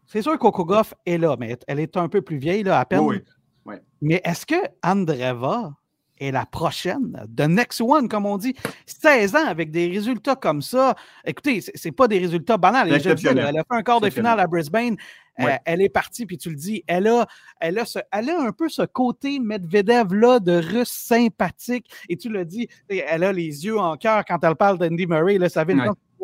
[0.07, 2.85] c'est sûr que Goff est là, mais elle est un peu plus vieille, là, à
[2.85, 3.01] peine.
[3.01, 3.23] Oui,
[3.65, 3.77] oui.
[4.01, 5.73] Mais est-ce que Andreva
[6.19, 8.55] et la prochaine, the next one, comme on dit,
[8.87, 10.95] 16 ans avec des résultats comme ça.
[11.25, 12.89] Écoutez, c'est pas des résultats banals.
[12.89, 14.97] elle a fait un quart de finale à Brisbane.
[15.41, 17.27] Euh, elle est partie, puis tu le dis, elle a,
[17.59, 21.91] elle a, ce, elle a un peu ce côté Medvedev-là de russe sympathique.
[22.09, 25.39] Et tu le dis, elle a les yeux en cœur quand elle parle d'Andy Murray.
[25.39, 25.65] Là, ça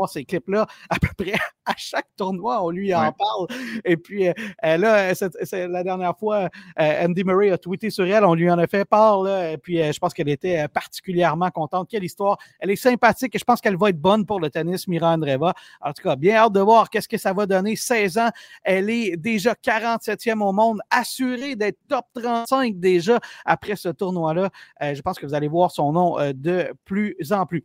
[0.01, 1.33] vient ces clips-là à peu près
[1.67, 3.47] à chaque tournoi, on lui en parle.
[3.85, 4.33] Et puis euh,
[4.63, 6.49] là, c'est la dernière fois,
[6.81, 9.27] euh, Andy Murray a tweeté sur elle, on lui en a fait part.
[9.29, 11.89] et puis euh, je pense qu'elle était particulièrement contente.
[11.89, 12.39] Quelle histoire.
[12.59, 15.55] Elle est sympathique et je pense qu'elle va être bonne pour le tennis, Mira Andreva.
[15.81, 17.77] En tout cas, bien hâte de voir qu'est-ce que ça va donner.
[17.77, 18.31] 16 ans,
[18.65, 24.51] elle est déjà 47e au monde, assurée d'être top 35 déjà après ce tournoi-là.
[24.81, 27.65] je pense que vous allez voir son nom de plus en plus.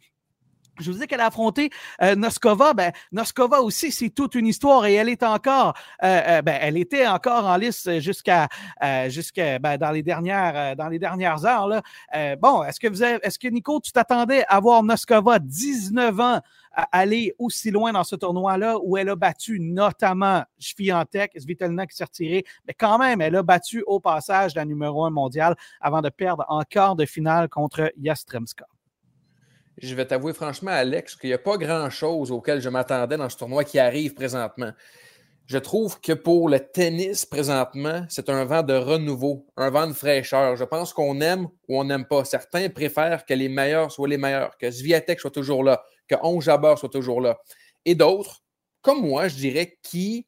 [0.80, 1.70] Je vous dis qu'elle a affronté
[2.02, 2.74] euh, Noskova.
[2.74, 6.78] Ben, Noskova aussi, c'est toute une histoire et elle est encore, euh, euh, ben, elle
[6.78, 8.48] était encore en lice jusqu'à,
[9.08, 11.82] jusqu'à ben, dans les dernières, dans les dernières heures.
[12.40, 16.42] Bon, est-ce que vous avez, est-ce que Nico, tu t'attendais à voir Noskova 19 ans
[16.92, 22.04] aller aussi loin dans ce tournoi-là où elle a battu notamment Sviantec, Svitelna qui s'est
[22.04, 26.10] retiré, mais quand même, elle a battu au passage la numéro un mondiale avant de
[26.10, 28.66] perdre en quart de finale contre Yastremska
[29.78, 33.38] je vais t'avouer franchement, Alex, qu'il n'y a pas grand-chose auquel je m'attendais dans ce
[33.38, 34.72] tournoi qui arrive présentement.
[35.48, 39.94] Je trouve que pour le tennis présentement, c'est un vent de renouveau, un vent de
[39.94, 40.56] fraîcheur.
[40.56, 42.26] Je pense qu'on aime ou on n'aime pas.
[42.26, 46.46] Certains préfèrent que les meilleurs soient les meilleurs, que Zviatek soit toujours là, que Onge
[46.46, 47.38] Jabeur soit toujours là.
[47.86, 48.44] Et d'autres,
[48.82, 50.26] comme moi, je dirais, qui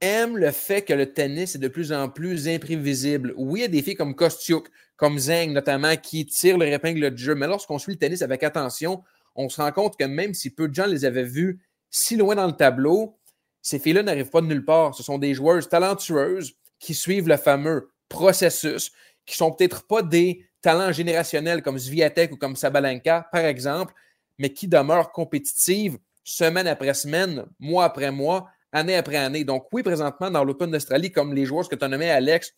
[0.00, 3.34] aiment le fait que le tennis est de plus en plus imprévisible.
[3.36, 4.68] Oui, il y a des filles comme Kostiuk,
[5.02, 7.34] comme Zeng notamment, qui tirent le épingle de jeu.
[7.34, 9.02] Mais lorsqu'on suit le tennis avec attention,
[9.34, 11.60] on se rend compte que même si peu de gens les avaient vus
[11.90, 13.18] si loin dans le tableau,
[13.62, 14.94] ces filles-là n'arrivent pas de nulle part.
[14.94, 18.92] Ce sont des joueuses talentueuses qui suivent le fameux processus,
[19.26, 23.94] qui sont peut-être pas des talents générationnels comme Zviatek ou comme Sabalenka, par exemple,
[24.38, 29.42] mais qui demeurent compétitives semaine après semaine, mois après mois, année après année.
[29.42, 32.54] Donc oui, présentement, dans l'Open d'Australie, comme les joueurs que tu as Alex,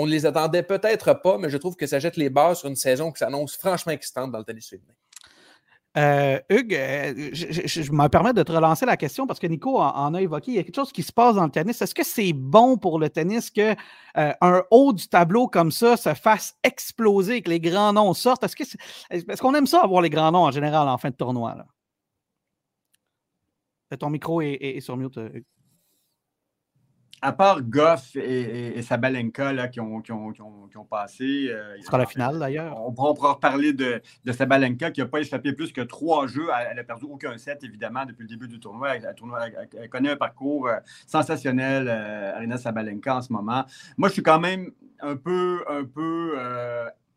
[0.00, 2.68] On ne les attendait peut-être pas, mais je trouve que ça jette les bases sur
[2.68, 4.72] une saison qui s'annonce franchement excitante dans le tennis.
[5.96, 10.14] Euh, Hugues, euh, je, me permets de te relancer la question parce que Nico en,
[10.14, 10.52] a évoqué.
[10.52, 11.82] Il y a quelque chose qui se passe dans le tennis.
[11.82, 13.74] Est-ce que c'est bon pour le tennis qu'un
[14.16, 18.44] euh, haut du tableau comme ça se fasse exploser, que les grands noms sortent?
[18.44, 21.56] Est-ce qu'on aime ça avoir les grands noms en général en fin de tournoi?
[23.98, 25.44] Ton micro est, sur mute, Hugues
[27.20, 31.48] à part Goff et, Sabalenka là, qui, ont, qui, ont, qui, ont, passé.
[31.50, 32.80] Euh, Ce sera la finale d'ailleurs.
[32.80, 36.46] On, pourra reparler de, de Sabalenka qui n'a pas échappé plus que trois jeux.
[36.70, 38.96] Elle n'a perdu aucun set, évidemment, depuis le début du tournoi.
[38.96, 40.76] Elle, connaît un parcours euh,
[41.06, 43.64] sensationnel, euh, Arina Sabalenka, en ce moment.
[43.96, 46.36] Moi, je suis quand même un peu, un peu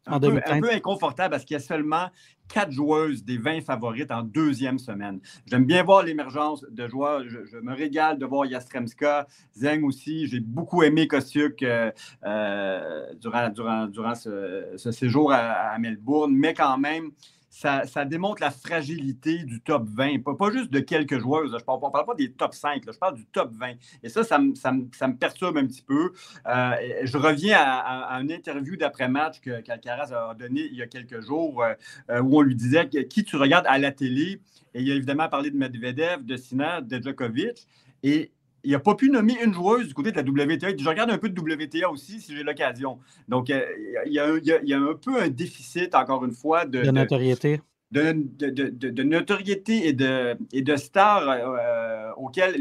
[0.08, 2.08] un, peu, inconfortable parce qu'il y a seulement
[2.48, 5.20] quatre joueuses des 20 favorites en deuxième semaine.
[5.46, 7.24] J'aime bien voir l'émergence de joueurs.
[7.28, 10.28] Je, me régale de voir Yastremska, Zeng aussi.
[10.28, 11.92] J'ai beaucoup aimé Kostiuk euh,
[12.26, 17.12] euh, durant, durant, durant ce, séjour à, Melbourne, mais quand même,
[17.52, 20.24] ça, démontre la fragilité du top 20.
[20.24, 21.52] Pas, juste de quelques joueuses.
[21.52, 23.74] Je ne parle, pas des top 5, je parle du top 20.
[24.04, 26.14] Et ça, ça, me, perturbe un petit peu.
[26.48, 26.72] Euh,
[27.04, 31.64] je reviens à, une interview d'après-match que qu'Alcaraz a donné il y a quelques jours
[32.10, 34.40] euh, où on lui disait qui tu regardes à la télé?
[34.74, 37.68] Et il a évidemment parlé de Medvedev, de Sinner, de Djokovic.
[38.04, 38.32] Et
[38.64, 40.78] il n'a pas pu nommer une joueuse du côté de la WTA.
[40.78, 43.00] Je regarde un peu de WTA aussi si j'ai l'occasion.
[43.28, 43.62] Donc, euh,
[44.06, 47.62] il y, a, un peu un déficit, encore une fois, de, notoriété.
[47.92, 52.56] De, notoriété et de, et de stars euh, auxquelles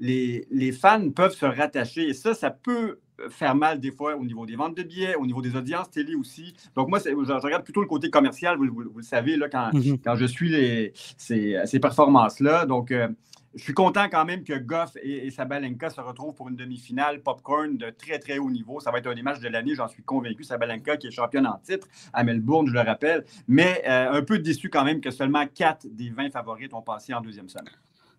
[0.00, 2.08] les, Les, fans peuvent se rattacher.
[2.08, 2.98] Et ça, ça peut
[3.30, 6.14] faire mal des fois au niveau des ventes de billets, au niveau des audiences télé
[6.14, 6.54] aussi.
[6.76, 8.64] Donc, moi, je, regarde plutôt le côté commercial, vous,
[8.96, 10.00] le savez, là, quand, mm-hmm.
[10.04, 12.66] quand je suis les, ces, ces performances-là.
[12.66, 13.08] Donc, euh,
[13.54, 17.76] je suis content quand même que Goff et, Sabalenka se retrouvent pour une demi-finale popcorn
[17.76, 18.80] de très, très haut niveau.
[18.80, 20.44] Ça va être un des matchs de l'année, j'en suis convaincu.
[20.44, 23.24] Sabalenka qui est championne en titre à Melbourne, je le rappelle.
[23.46, 27.14] Mais euh, un peu déçu quand même que seulement 4 des 20 favoris ont passé
[27.14, 27.74] en deuxième semaine.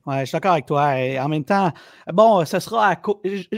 [0.05, 0.99] Ouais, je suis d'accord avec toi.
[0.99, 1.71] Et en même temps,
[2.11, 2.95] bon, ce sera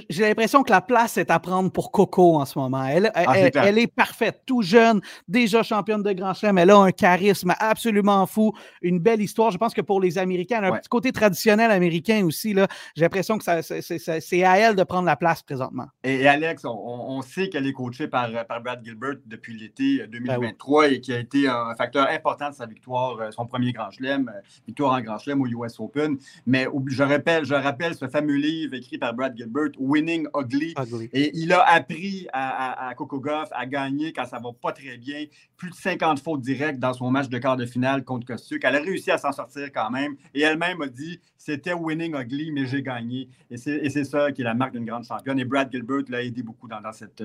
[0.09, 2.85] J'ai l'impression que la place est à prendre pour Coco en ce moment.
[2.85, 6.57] Elle, ah, elle, est parfaite, tout jeune, déjà championne de Grand Chelem.
[6.57, 9.51] Elle a un charisme absolument fou, une belle histoire.
[9.51, 12.55] Je pense que pour les Américains, un petit côté traditionnel américain aussi,
[12.95, 15.87] j'ai l'impression que c'est à elle de prendre la place présentement.
[16.03, 20.93] Et, Alex, on, sait qu'elle est coachée par, par, Brad Gilbert depuis l'été 2023 ben
[20.93, 24.29] et qui a été un facteur important de sa victoire, euh, son premier Grand Chelem,
[24.29, 26.17] euh, victoire en Grand Chelem au US Open.
[26.45, 30.73] Mais je rappelle, je rappelle ce fameux livre écrit par Brad Gilbert, Winning Ugly.
[31.13, 35.25] Et il a appris à, Coco Goff à gagner quand ça va pas très bien.
[35.57, 38.63] Plus de 50 fautes directes dans son match de quart de finale contre Kostiuk.
[38.63, 40.15] Elle a réussi à s'en sortir quand même.
[40.33, 43.29] Et elle-même a dit c'était Winning Ugly, mais j'ai gagné.
[43.49, 45.39] Et c'est ça qui est la marque d'une grande championne.
[45.39, 47.23] Et Brad Gilbert l'a aidé beaucoup dans, cette,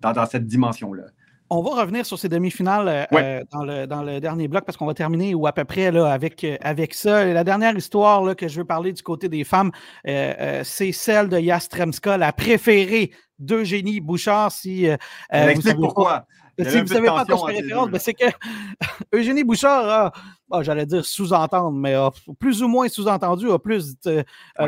[0.00, 1.04] dans cette dimension-là.
[1.52, 4.94] On va revenir sur ces demi-finales euh, euh, dans, le, dernier bloc parce qu'on va
[4.94, 7.24] terminer ou à peu près là, avec, euh, avec ça.
[7.24, 9.72] la dernière histoire là, que je veux parler du côté des femmes,
[10.04, 13.10] c'est celle de Yastremska, la préférée
[13.40, 14.52] d'Eugénie Bouchard.
[14.52, 16.24] Si, vous pourquoi.
[16.56, 18.26] si vous ne savez pas quoi je référence, ben, c'est que
[19.12, 20.12] Eugénie Bouchard a,
[20.52, 21.96] ah, j'allais dire sous-entendre, mais
[22.38, 23.96] plus ou moins sous-entendu, a plus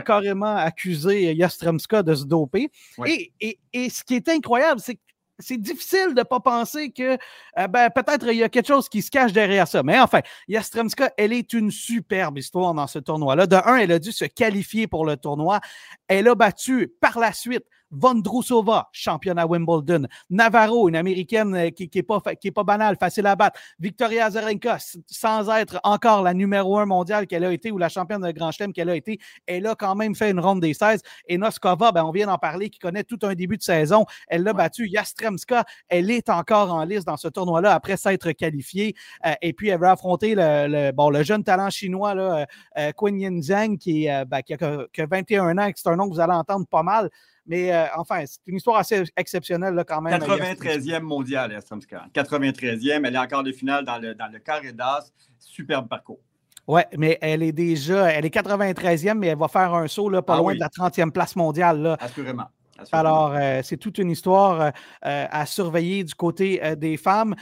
[0.05, 2.73] carrément accusé Yastremska de se doper.
[3.07, 5.12] Et, et, et, ce qui est incroyable, c'est que
[5.43, 7.19] c'est difficile de ne pas penser que
[7.59, 9.83] euh, ben, peut-être il y a quelque chose qui se cache derrière ça.
[9.83, 13.47] Mais enfin, Yastremska, elle est une superbe histoire dans ce tournoi-là.
[13.47, 15.61] De un, elle a dû se qualifier pour le tournoi.
[16.09, 20.07] Elle a battu par la suite Vondrousova, championne à Wimbledon.
[20.31, 23.61] Navarro, une américaine euh, qui n'est pas, qui est pas banale, facile à battre.
[23.79, 28.23] Victoria Azarenka, sans être encore la numéro un mondiale qu'elle a été ou la championne
[28.23, 31.03] de Grand Chelem qu'elle a été, elle a quand même fait une ronde des 16.
[31.29, 34.07] Et Noskova, ben, on vient d'en parler, qui connaît tout un début de saison.
[34.29, 34.89] Elle l'a battu.
[34.89, 38.95] Yastremska, elle est encore en liste dans ce tournoi-là après s'être qualifiée.
[39.27, 42.47] Euh, et puis, elle va affronter le, bon, le jeune talent chinois, là,
[42.79, 46.09] euh, Qin Yin Zhang, qui, ben, qui, a, qui, a, 21 ans, c'est un nom
[46.09, 47.11] que vous allez entendre pas mal.
[47.47, 50.21] Mais euh, enfin, c'est une histoire assez exceptionnelle là, quand même.
[50.21, 52.07] 93e mondial, Yastremska.
[52.15, 55.13] 93e, elle est encore de finale dans le, dans le carré d'as.
[55.39, 56.21] Superbe parcours.
[56.69, 60.23] Oui, mais elle est déjà, elle est 93e, mais elle va faire un saut là,
[60.23, 61.83] pas ah loin de la 30e place mondiale.
[61.83, 61.97] Là.
[62.01, 62.47] Assurément.
[62.91, 64.71] Alors, euh, c'est toute une histoire euh,
[65.07, 67.35] euh, à surveiller du côté des femmes.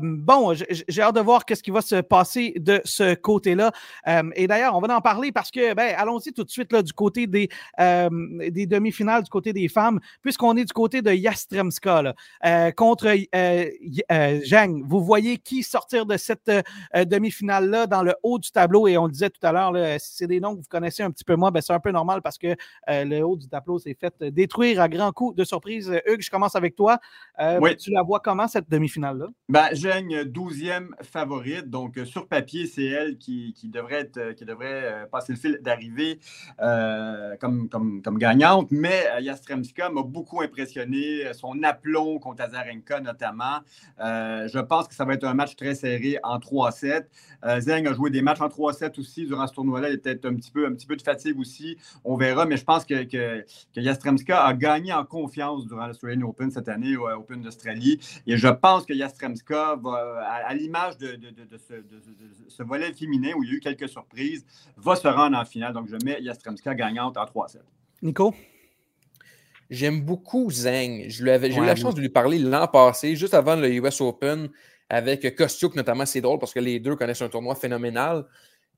[0.00, 3.72] bon, j'ai hâte de voir ce qui va se passer de ce côté-là.
[4.34, 6.92] et d'ailleurs, on va en parler parce que, ben, allons-y tout de suite là, du
[6.92, 12.72] côté des, des demi-finales, du côté des femmes, puisqu'on est du côté de Yastremska là,
[12.72, 13.14] contre
[14.44, 14.82] Zhang.
[14.86, 16.50] Vous voyez qui sortir de cette
[16.94, 18.86] demi-finale-là dans le haut du tableau?
[18.88, 21.10] Et on le disait tout à l'heure, si c'est des noms que vous connaissez un
[21.10, 22.54] petit peu moins, ben, c'est un peu normal parce que
[22.88, 25.92] le haut du tableau s'est fait détruire ouvrir à grands coups de surprise.
[26.06, 26.98] Hugues, je commence avec toi.
[27.78, 29.26] Tu la vois comment, cette demi-finale-là?
[29.48, 31.68] Ben, Gênes, 12e favorite.
[31.70, 36.18] Donc, sur papier, c'est elle qui, devrait, être, qui devrait passer le fil d'arrivée
[36.58, 38.68] comme, comme, comme, gagnante.
[38.70, 41.32] Mais Yastremska m'a beaucoup impressionné.
[41.34, 43.60] Son aplomb contre Azarenka, notamment.
[43.98, 47.04] je pense que ça va être un match très serré en 3-7.
[47.60, 49.90] Zeng a joué des matchs en 3-7 aussi durant ce tournoi-là.
[49.90, 51.76] Il était un petit, peu, un petit peu de fatigue aussi.
[52.04, 53.44] On verra, mais je pense que, que,
[53.76, 57.98] Yastremska a gagné en confiance durant l'Australian Open cette année, au Open d'Australie.
[58.26, 61.18] Et je pense que Yastremska va, à, l'image de,
[62.48, 64.44] ce, volet féminin où il y a eu quelques surprises,
[64.76, 65.72] va se rendre en finale.
[65.72, 67.58] Donc, je mets Yastremska gagnante en 3-7.
[68.02, 68.34] Nico?
[69.70, 71.04] J'aime beaucoup Zeng.
[71.08, 74.50] J'ai eu la chance de lui parler l'an passé, juste avant le US Open,
[74.88, 76.06] avec Kostiuk notamment.
[76.06, 78.26] C'est drôle parce que les deux connaissent un tournoi phénoménal.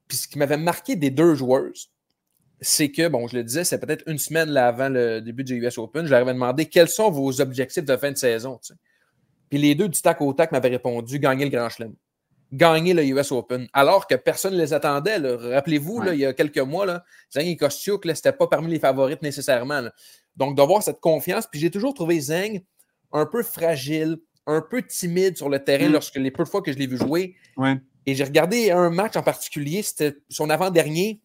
[0.06, 1.90] Puis ce qui m'avait marqué des deux joueuses,
[2.60, 5.78] c'est que, bon, je le disais, c'est peut-être une semaine avant le début du US
[5.78, 8.58] Open, je leur avais demandé quels sont vos objectifs de fin de saison.
[9.50, 11.94] Puis les deux du tac au tac m'avaient répondu gagner le Grand Chelem,
[12.52, 15.18] gagner le US Open, alors que personne ne les attendait.
[15.18, 18.78] Rappelez-vous, il y a quelques mois, là, Zeng et Kostiuk, ce n'était pas parmi les
[18.78, 19.82] favorites nécessairement.
[20.36, 22.62] Donc, d'avoir cette confiance, puis j'ai toujours trouvé Zeng
[23.12, 25.92] un peu fragile, un peu timide sur le terrain mm.
[25.92, 27.36] lorsque les peu de fois que je l'ai vu jouer.
[28.08, 31.20] Et j'ai regardé un match en particulier, c'était son avant-dernier,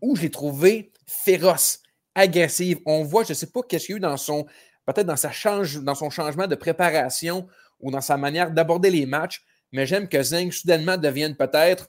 [0.00, 1.80] où je l'ai trouvé féroce,
[2.14, 2.80] agressive.
[2.86, 4.46] On voit, je ne sais pas qu'est-ce qu'il y a eu dans son,
[4.86, 7.46] peut-être dans, change, dans son changement de préparation
[7.80, 11.88] ou dans sa manière d'aborder les matchs, mais j'aime que Zeng soudainement devienne peut-être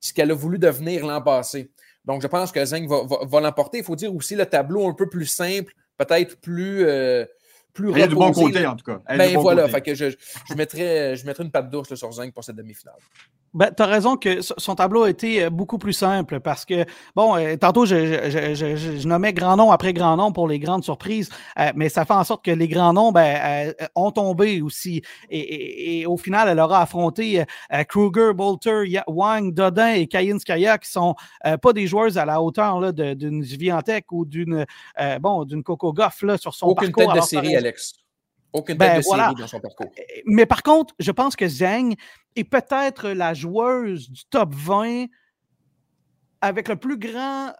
[0.00, 1.70] ce qu'elle a voulu devenir l'an passé.
[2.04, 3.78] Donc, je pense que Zeng va, l'emporter.
[3.78, 7.24] Il faut dire aussi le tableau un peu plus simple, peut-être plus, euh,
[7.74, 9.00] plus Elle est du bon côté, en tout cas.
[9.08, 10.06] ben voilà, fait que je,
[10.48, 12.94] je, mettrais, je mettrais une patte d'ours sur Zeng pour cette demi-finale.
[13.54, 16.84] Ben, tu as raison que son tableau a été euh, beaucoup plus simple parce que,
[17.14, 20.82] bon, euh, tantôt, je, je, je, nommais grand nom après grand nom pour les grandes
[20.82, 21.28] surprises,
[21.60, 25.02] euh, mais ça fait en sorte que les grands noms ben, ont tombé aussi.
[25.30, 27.44] Et, et, au final, elle aura affronté
[27.88, 31.14] Kruger, Bolter, Wang, Dodin et Kayin-Skaya qui sont
[31.62, 34.66] pas des joueurs à la hauteur d'une Viantec ou d'une
[35.20, 37.12] bon, d'une Coco Goff là, sur son Aucune parcours.
[37.12, 37.94] Aucune tête de série, Alex.
[38.52, 39.90] Aucune tête ben, de série dans son parcours.
[40.26, 41.94] Mais par contre, je pense que Zhang
[42.36, 45.06] est peut-être la joueuse du top 20
[46.40, 47.52] avec le plus grand, euh,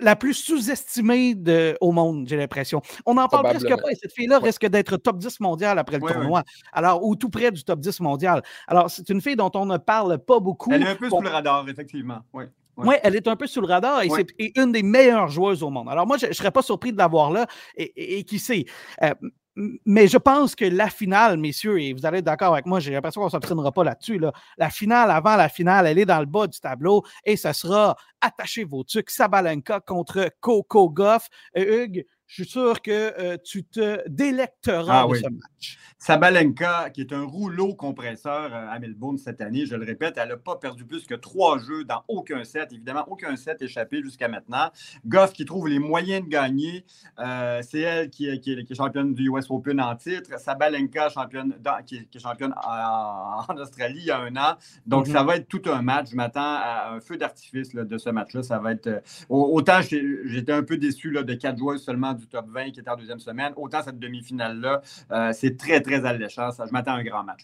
[0.00, 1.34] la plus sous-estimée
[1.80, 2.82] au monde, j'ai l'impression.
[3.06, 6.06] On n'en parle presque pas et cette fille-là risque d'être top 10 mondial après le
[6.06, 6.42] tournoi.
[6.72, 8.42] Alors, ou tout près du top 10 mondial.
[8.68, 10.70] Alors, c'est une fille dont on ne parle pas beaucoup.
[10.70, 12.20] Elle est un peu sous le radar, effectivement.
[12.34, 12.44] Oui.
[12.76, 15.70] Oui, elle est un peu sous le radar et c'est une des meilleures joueuses au
[15.70, 15.88] monde.
[15.88, 18.66] Alors moi, je ne serais pas surpris de l'avoir là et, qui sait?
[19.02, 19.14] Euh,
[19.56, 23.22] mais je pense que la finale, messieurs, et vous allez d'accord avec moi, j'ai l'impression
[23.22, 24.20] qu'on ne s'obstinera pas là-dessus.
[24.58, 27.96] La finale, avant la finale, elle est dans le bas du tableau et ce sera
[28.20, 31.28] attachez vos trucs, Sabalenka contre Coco Goff.
[31.56, 35.78] Euh, Hugues, je suis sûr que euh, tu te délecteras ah de ce match.
[35.98, 40.30] Sabalenka, qui est un rouleau compresseur euh, à Melbourne cette année, je le répète, elle
[40.30, 42.72] n'a pas perdu plus que trois jeux dans aucun set.
[42.72, 44.70] Évidemment, aucun set échappé jusqu'à maintenant.
[45.06, 46.84] Goff qui trouve les moyens de gagner.
[47.20, 50.38] Euh, c'est elle qui est, qui, est, championne du US Open en titre.
[50.38, 51.54] Sabalenka, championne
[51.86, 54.56] qui, est, championne en, Australie il y a un an.
[54.84, 55.26] Donc, ça mm-hmm.
[55.26, 56.10] va être tout un match.
[56.10, 58.42] Je m'attends à un feu d'artifice de ce match-là.
[58.42, 59.02] Ça va être.
[59.28, 62.90] autant j'étais un peu déçu là, de quatre joueurs seulement du top 20 qui était
[62.90, 63.52] en deuxième semaine.
[63.56, 66.50] Autant cette demi-finale-là, euh, c'est très, très alléchant.
[66.50, 67.42] je m'attends à un grand match.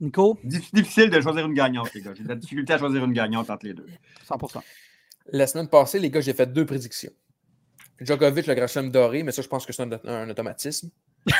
[0.00, 0.38] Nico?
[0.44, 2.12] Difficile de choisir une gagnante, les gars.
[2.14, 3.86] J'ai de la difficulté à choisir une gagnante entre les deux.
[4.28, 4.60] 100%
[5.32, 7.12] La semaine passée, les gars, j'ai fait deux prédictions.
[8.00, 10.90] Djokovic, le grand doré, mais ça, je pense que c'est un, automatisme.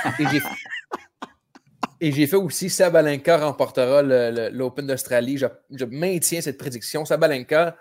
[2.03, 4.03] Et j'ai fait aussi Sabalenka remportera
[4.51, 5.37] l'Open d'Australie.
[5.37, 7.05] Je, je, maintiens cette prédiction.
[7.05, 7.77] Sabalenka,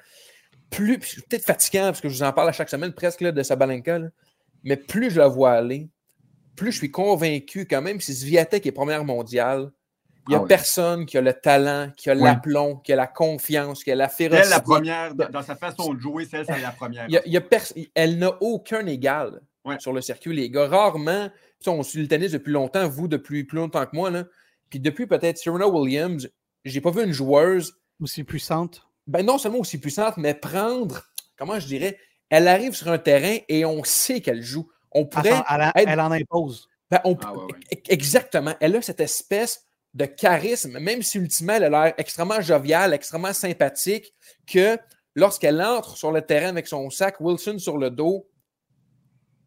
[0.70, 4.00] plus, peut-être fatigant parce que je vous en parle à chaque semaine presque de Sabalenka,
[4.63, 5.89] mais plus je la vois aller,
[6.56, 9.72] plus je suis convaincu quand même si Sviatek est première mondiale,
[10.28, 13.08] il n'y a ah personne qui a le talent, qui a l'aplomb, qui a la
[13.08, 14.45] confiance, qui a la férocité.
[14.45, 17.08] Elle, la première, dans sa façon de jouer, c'est la première.
[17.95, 19.41] elle n'a aucun égal
[19.80, 20.67] sur le circuit, les gars.
[20.67, 21.30] Rarement,
[21.65, 24.12] on suit le tennis depuis longtemps, vous depuis plus longtemps que moi.
[24.12, 24.26] Là.
[24.69, 26.30] Puis depuis peut-être Serena Williams,
[26.63, 27.80] j'ai pas vu une joueuse.
[28.00, 28.84] Aussi puissante.
[29.08, 31.02] Ben non seulement aussi puissante, mais prendre,
[31.38, 31.98] comment je dirais,
[32.30, 34.70] elle arrive sur un terrain et on sait qu'elle joue.
[34.92, 35.42] On pourrait
[35.76, 36.68] elle, en impose.
[36.89, 37.34] Ben, ah,
[37.88, 38.56] exactement.
[38.60, 43.34] Elle a cette espèce de charisme, même si ultimement elle a l'air extrêmement joviale, extrêmement
[43.34, 44.14] sympathique,
[44.47, 44.78] que
[45.16, 48.28] lorsqu'elle entre sur le terrain avec son sac Wilson sur le dos,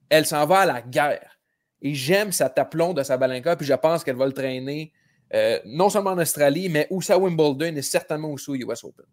[0.09, 1.38] elle s'en va à la guerre.
[1.80, 4.92] Et j'aime sa taplon de sa balinka, puis je pense qu'elle va le traîner
[5.34, 9.06] euh, non seulement en Australie, mais aussi à Wimbledon et certainement aussi au US Open.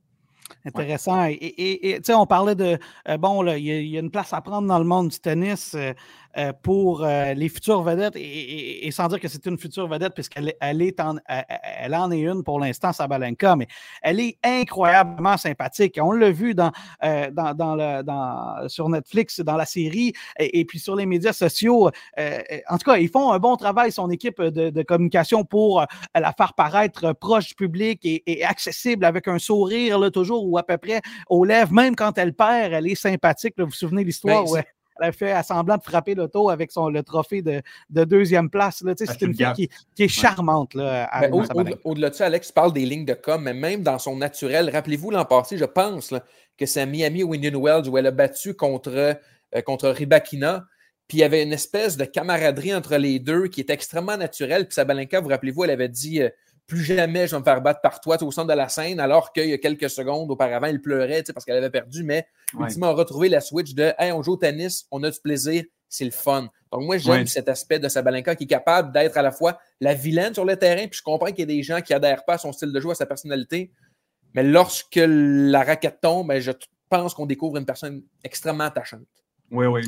[0.65, 1.25] Intéressant.
[1.25, 2.77] Et, et, on parlait de,
[3.07, 5.75] euh, bon, il y, a une place à prendre dans le monde du tennis.
[5.75, 5.93] Euh,
[6.37, 10.53] euh, pour euh, les futures vedettes, et, sans dire que c'est une future vedette, puisqu'elle
[10.61, 13.67] elle est en, elle en est une pour l'instant, Sabalenka, mais
[14.01, 15.97] elle est incroyablement sympathique.
[16.01, 16.71] On l'a vu dans,
[17.01, 21.89] dans, dans, le, dans, sur Netflix, dans la série, et, puis sur les médias sociaux.
[22.17, 26.53] en tout cas, ils font un bon travail, son équipe de, communication, pour la faire
[26.53, 31.01] paraître proche du public et, accessible avec un sourire, là, toujours ou à peu près
[31.27, 33.55] aux lèvres, même quand elle perd, elle est sympathique.
[33.57, 34.43] Vous vous souvenez l'histoire?
[34.43, 34.57] Ben, où
[34.99, 38.83] elle a fait semblant de frapper l'auto avec son, le trophée de, deuxième place.
[38.85, 40.73] Ah, c'est une fille qui, est charmante.
[40.73, 44.15] Là, ben, Au-delà de ça, Alex parle des lignes de com, mais même dans son
[44.15, 46.13] naturel, rappelez-vous l'an passé, je pense
[46.57, 48.91] que c'est à Miami ou Indian Wells où elle a battu contre,
[49.55, 50.65] euh, contre Ribakina.
[51.07, 54.67] Puis il y avait une espèce de camaraderie entre les deux qui est extrêmement naturelle.
[54.67, 56.29] Puis Sabalenka, vous rappelez-vous, elle avait dit euh,
[56.69, 59.33] plus jamais je vais me faire battre par toi au centre de la scène, alors
[59.33, 62.65] qu'il y a quelques secondes auparavant, elle pleurait parce qu'elle avait perdu, mais ouais.
[62.65, 66.05] ultimement, retrouvé la switch de Hey, on joue au tennis, on a du plaisir, c'est
[66.05, 66.49] le fun.
[66.71, 69.95] Donc, moi, j'aime cet aspect de Sabalenka qui est capable d'être à la fois la
[69.95, 72.35] vilaine sur le terrain, puis je comprends qu'il y a des gens qui adhèrent pas
[72.35, 73.71] à son style de jeu, à sa personnalité,
[74.35, 76.51] mais lorsque la raquette tombe, ben, je
[76.87, 79.01] pense qu'on découvre une personne extrêmement attachante.
[79.51, 79.81] Oui, oui.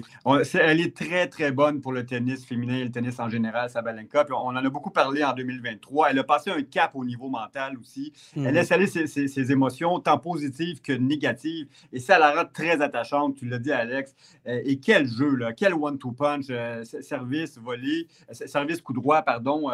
[0.56, 4.26] elle est très, très bonne pour le tennis féminin et le tennis en général, Sabalenka.
[4.26, 6.10] Puis on en a beaucoup parlé en 2023.
[6.10, 8.12] Elle a passé un cap au niveau mental aussi.
[8.36, 8.52] Elle mhm.
[8.54, 11.68] laisse aller ses, émotions, tant positives que négatives.
[11.94, 13.36] Et ça la rend très attachante.
[13.36, 14.16] Tu l'as dit, Alex.
[14.48, 15.54] Euh, et quel jeu, là.
[15.54, 16.46] Quel one-two punch.
[16.50, 19.70] Euh, service volé, euh, service coup droit, pardon.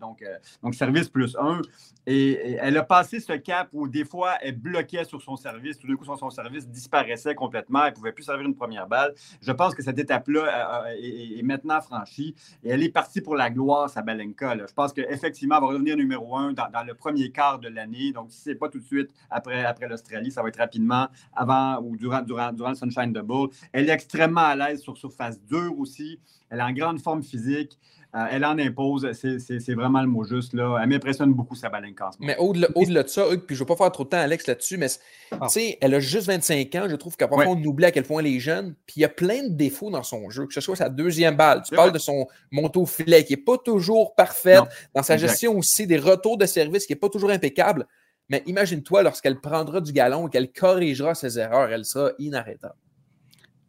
[0.00, 0.24] donc,
[0.62, 1.60] donc, service plus un.
[2.06, 5.78] Et, elle a passé ce cap où des fois, elle bloquait sur son service.
[5.78, 7.84] Tout d'un coup, son, son service disparaissait complètement.
[7.84, 9.14] Elle ne pouvait plus servir une première balle.
[9.40, 13.36] Je pense que cette étape-là euh, euh, est, maintenant franchie et elle est partie pour
[13.36, 14.54] la gloire, Sabalenka.
[14.54, 14.64] Là.
[14.68, 18.12] Je pense qu'effectivement, elle va revenir numéro un dans, le premier quart de l'année.
[18.12, 21.80] Donc, si ce n'est pas tout de suite après, l'Australie, ça va être rapidement avant
[21.80, 23.52] ou durant, durant, durant le Sunshine Double.
[23.72, 26.18] Elle est extrêmement à l'aise sur surface dure aussi.
[26.50, 27.78] Elle est en grande forme physique.
[28.16, 30.54] Euh, elle en impose, c'est vraiment le mot juste.
[30.54, 30.78] Là.
[30.82, 32.10] Elle m'impressionne beaucoup, sa balinka.
[32.20, 34.78] Mais au-delà de ça, puis je ne veux pas faire trop de temps, Alex, là-dessus,
[34.78, 34.86] mais
[35.38, 35.48] ah.
[35.80, 36.86] elle a juste 25 ans.
[36.88, 38.74] Je trouve qu'à parfois, on oublie à quel point elle est jeune.
[38.86, 41.36] Puis il y a plein de défauts dans son jeu, que ce soit sa deuxième
[41.36, 41.62] balle.
[41.62, 44.64] Tu parles de son monteau filet qui n'est pas toujours parfaite,
[44.94, 47.86] dans sa gestion aussi des retours de service qui n'est pas toujours impeccable.
[48.30, 52.74] Mais imagine-toi, lorsqu'elle prendra du galon et qu'elle corrigera ses erreurs, elle sera inarrêtable.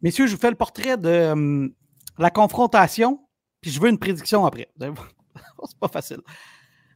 [0.00, 1.72] Messieurs, je vous fais le portrait de hum,
[2.18, 3.20] la confrontation
[3.60, 4.68] puis je veux une prédiction après.
[4.80, 6.20] C'est pas facile.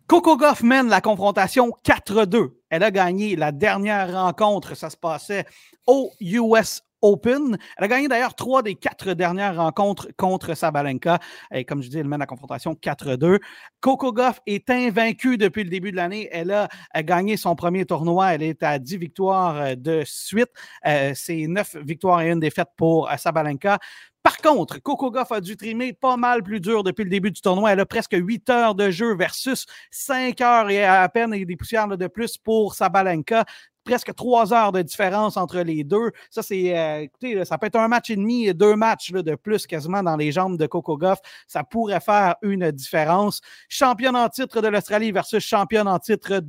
[0.07, 2.51] Coco Goff mène la confrontation 4-2.
[2.71, 4.77] Elle a gagné la dernière rencontre.
[4.77, 5.47] Ça se passait
[5.87, 7.59] au US Open.
[7.77, 11.19] Elle a gagné d'ailleurs trois des quatre dernières rencontres contre Sabalenka.
[11.53, 13.41] Et comme je dis, elle mène la confrontation 4-2.
[13.81, 16.29] Coco Goff est invaincue depuis le début de l'année.
[16.31, 16.69] Elle a,
[17.03, 18.35] gagné son premier tournoi.
[18.35, 20.51] Elle est à 10 victoires euh, de suite.
[20.87, 23.79] Euh, c'est 9 victoires et une défaite pour euh, Sabalenka.
[24.23, 27.41] Par contre, Coco Goff a dû trimer pas mal plus dur depuis le début du
[27.41, 27.73] tournoi.
[27.73, 31.89] Elle a presque 8 heures de jeu versus 5 heures et à peine des poussières
[31.89, 33.45] de plus pour Sabalenka
[33.85, 36.11] presque trois heures de différence entre les deux.
[36.31, 39.35] Ça, c'est, euh, écoutez, ça peut être un match et demi et deux matchs de
[39.35, 41.19] plus quasiment dans les jambes de Coco Goff.
[41.47, 43.41] Ça pourrait faire une différence.
[43.69, 46.41] Championne en titre de l'Australie versus championne en titre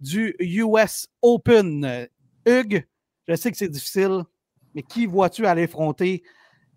[0.00, 2.08] du US Open.
[2.46, 2.86] Hugues,
[3.28, 4.22] je sais que c'est difficile,
[4.74, 6.22] mais qui vois-tu aller affronter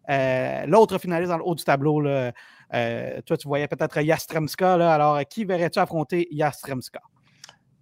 [0.10, 2.32] euh, l'autre finaliste dans le haut du tableau, là,
[2.74, 4.74] euh, toi, tu voyais peut-être Yastremska.
[4.94, 7.02] alors, qui verrais-tu affronter Yastremska?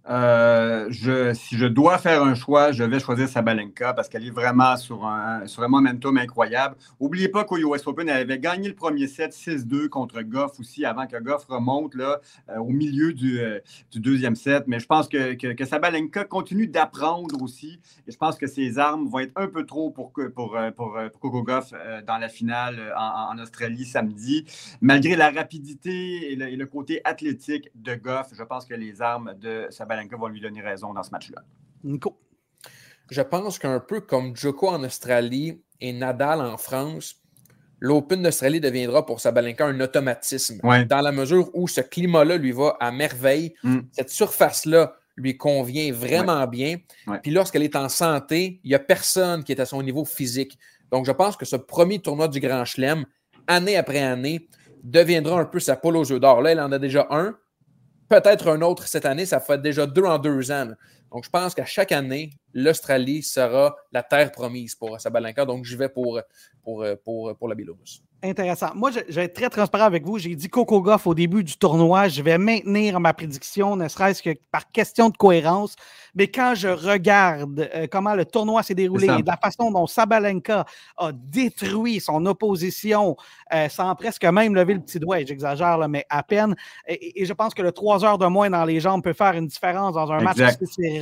[0.08, 0.92] Euh,
[1.32, 5.06] si je dois faire un choix, je vais choisir Sabalenka parce qu'elle est vraiment sur
[5.06, 6.76] un, sur un momentum incroyable.
[7.00, 11.06] N'oubliez pas qu'au US Open, avait gagné le premier set 6-2 contre Goff aussi avant
[11.06, 14.64] que Goff remonte là, euh, au milieu du, euh, du, deuxième set.
[14.66, 17.80] Mais je pense que, que, Sabalenka continue d'apprendre aussi.
[18.06, 21.42] Et je pense que ses armes vont être un peu trop pour, pour, pour, Coco
[21.42, 21.72] Goff
[22.06, 24.44] dans la finale en, Australie samedi.
[24.80, 29.66] Malgré la rapidité et le côté athlétique de Goff, je pense que les armes de
[29.70, 31.42] Sabalenka Sabalenka va lui donner raison dans ce match-là.
[31.84, 32.18] Nico.
[33.10, 37.16] Je pense qu'un peu comme Djoko en Australie et Nadal en France,
[37.80, 40.60] l'Open d'Australie deviendra pour Sabalenka un automatisme.
[40.88, 43.80] Dans la mesure où ce climat-là lui va à merveille, mm.
[43.92, 46.78] cette surface-là lui convient vraiment bien.
[47.22, 50.58] Puis lorsqu'elle est en santé, il n'y a personne qui est à son niveau physique.
[50.90, 53.04] Donc je pense que ce premier tournoi du Grand Chelem,
[53.46, 54.48] année après année,
[54.82, 56.42] deviendra un peu sa poule aux jeux d'or.
[56.42, 57.36] Là, elle en a déjà un
[58.08, 59.26] peut-être un autre cette année.
[59.26, 60.72] Ça fait déjà deux en deux ans.
[61.14, 65.44] Donc, je pense qu'à chaque année, l'Australie sera la terre promise pour Sabalenka.
[65.44, 66.20] Donc, j'y vais pour,
[66.64, 68.02] pour, pour, pour la Biélorusse.
[68.24, 68.70] Intéressant.
[68.74, 70.18] Moi, je, vais être très transparent avec vous.
[70.18, 72.08] J'ai dit Coco Goff au début du tournoi.
[72.08, 75.76] Je vais maintenir ma prédiction, ne serait-ce que par question de cohérence.
[76.14, 79.86] Mais quand je regarde euh, comment le tournoi s'est déroulé et de la façon dont
[79.86, 80.64] Sabalenka
[80.96, 83.14] a détruit son opposition
[83.52, 86.54] euh, sans presque même lever le petit doigt, j'exagère, mais à peine.
[86.88, 89.48] Et, je pense que le 3 heures de moins dans les jambes peut faire une
[89.48, 90.38] différence dans un match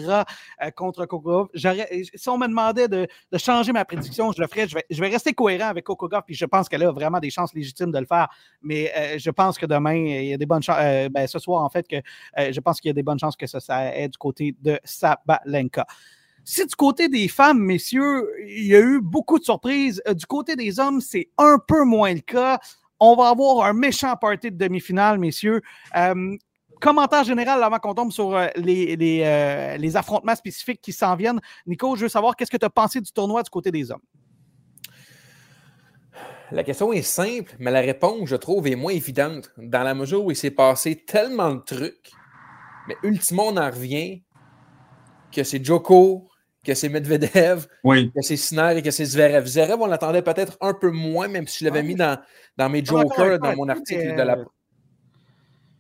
[0.09, 1.49] euh, contre Coco Goff.
[1.55, 3.07] Si on me demandait de,
[3.39, 4.67] changer ma prédiction, je le ferais.
[4.69, 7.55] Je vais, rester cohérent avec Coco Goff, puis je pense qu'elle a vraiment des chances
[7.55, 8.29] légitimes de le faire.
[8.63, 11.39] Mais euh, je pense que demain, il y a des bonnes chances, euh, ben, ce
[11.39, 13.61] soir, en fait, que euh, je pense qu'il y a des bonnes chances que ça,
[13.61, 15.87] ça du côté de Sabalenka.
[16.45, 20.57] Si du côté des femmes, messieurs, il y a eu beaucoup de surprises, du côté
[20.57, 22.59] des hommes, c'est un peu moins le cas.
[22.99, 25.63] On va avoir un méchant party de demi-finale, messieurs.
[26.83, 31.41] Commentaire général avant qu'on tombe sur les, les, les affrontements spécifiques qui s'en viennent.
[31.67, 34.03] Nico, je veux savoir qu'est-ce que tu as pensé du tournoi du côté des hommes?
[36.51, 40.23] La question est simple, mais la réponse, je trouve, est moins évidente dans la mesure
[40.23, 42.11] où il s'est passé tellement de trucs.
[42.89, 44.23] Mais ultimement, on en revient
[45.35, 46.29] que c'est Joko,
[46.63, 49.47] que c'est Medvedev, que c'est Sinner et que c'est Zverev.
[49.47, 52.21] Zverev, on l'attendait peut-être un peu moins, même si je l'avais mis dans,
[52.59, 54.37] dans mes jokers, dans mon article de la.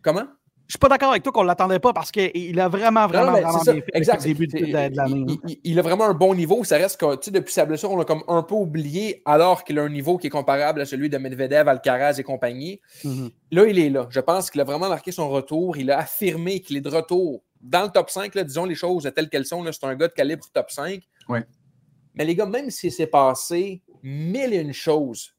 [0.00, 0.28] Comment?
[0.72, 3.32] Je suis pas d'accord avec toi qu'on ne l'attendait pas parce qu'il a vraiment, vraiment,
[3.32, 5.38] vraiment bien fait début de, l'année.
[5.64, 6.64] Il, a vraiment un bon niveau.
[6.64, 9.82] Ça reste que depuis sa blessure, on l'a comme un peu oublié alors qu'il a
[9.82, 12.80] un niveau qui est comparable à celui de Medvedev, Alcaraz et compagnie.
[13.04, 13.32] Mm-hmm.
[13.50, 14.06] Là, il est là.
[14.08, 15.76] Je pense qu'il a vraiment marqué son retour.
[15.76, 18.34] Il a affirmé qu'il est de retour dans le top 5.
[18.38, 19.62] disons les choses telles qu'elles sont.
[19.70, 21.02] C'est un gars de calibre top 5.
[21.28, 25.34] Mais les gars, même s'il s'est passé mille et une choses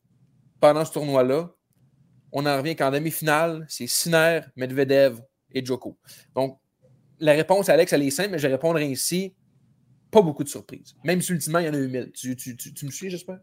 [0.60, 1.50] pendant ce tournoi-là,
[2.34, 5.22] on en revient qu'en demi-finale, c'est Sinner, Medvedev
[5.52, 5.98] et Djoko.
[6.36, 6.60] Donc,
[7.20, 9.34] la réponse, Alex, elle est simple, mais je répondrai ici.
[10.12, 10.96] Pas beaucoup de surprises.
[11.04, 12.12] Même si ultimement, il y en a eu mille.
[12.12, 13.40] Tu, tu me suis, j'espère?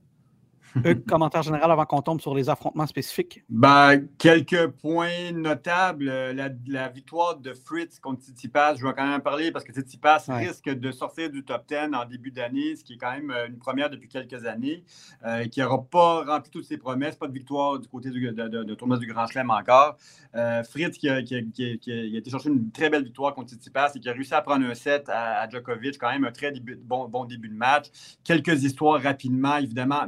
[0.76, 3.42] Un commentaire général avant qu'on tombe sur les affrontements spécifiques?
[3.48, 6.06] Ben, quelques points notables.
[6.06, 10.24] La, victoire de Fritz contre Tsitsipas, je vais quand même en parler parce que Tsitsipas
[10.28, 13.46] risque de sortir du top 10 en début d'année, ce qui est quand même euh,
[13.46, 14.84] une première depuis quelques années,
[15.24, 17.16] euh, qui n'aura pas rempli toutes ses promesses.
[17.16, 19.96] Pas de victoire du côté du, de, tournoi du Grand Chelem encore.
[20.34, 24.12] Euh, Fritz qui a, été chercher une très belle victoire contre Tsitsipas et qui a
[24.12, 26.52] réussi à prendre un set à, Djokovic, quand même un très
[26.82, 27.86] bon, bon début de match.
[28.24, 30.06] Quelques histoires rapidement, évidemment.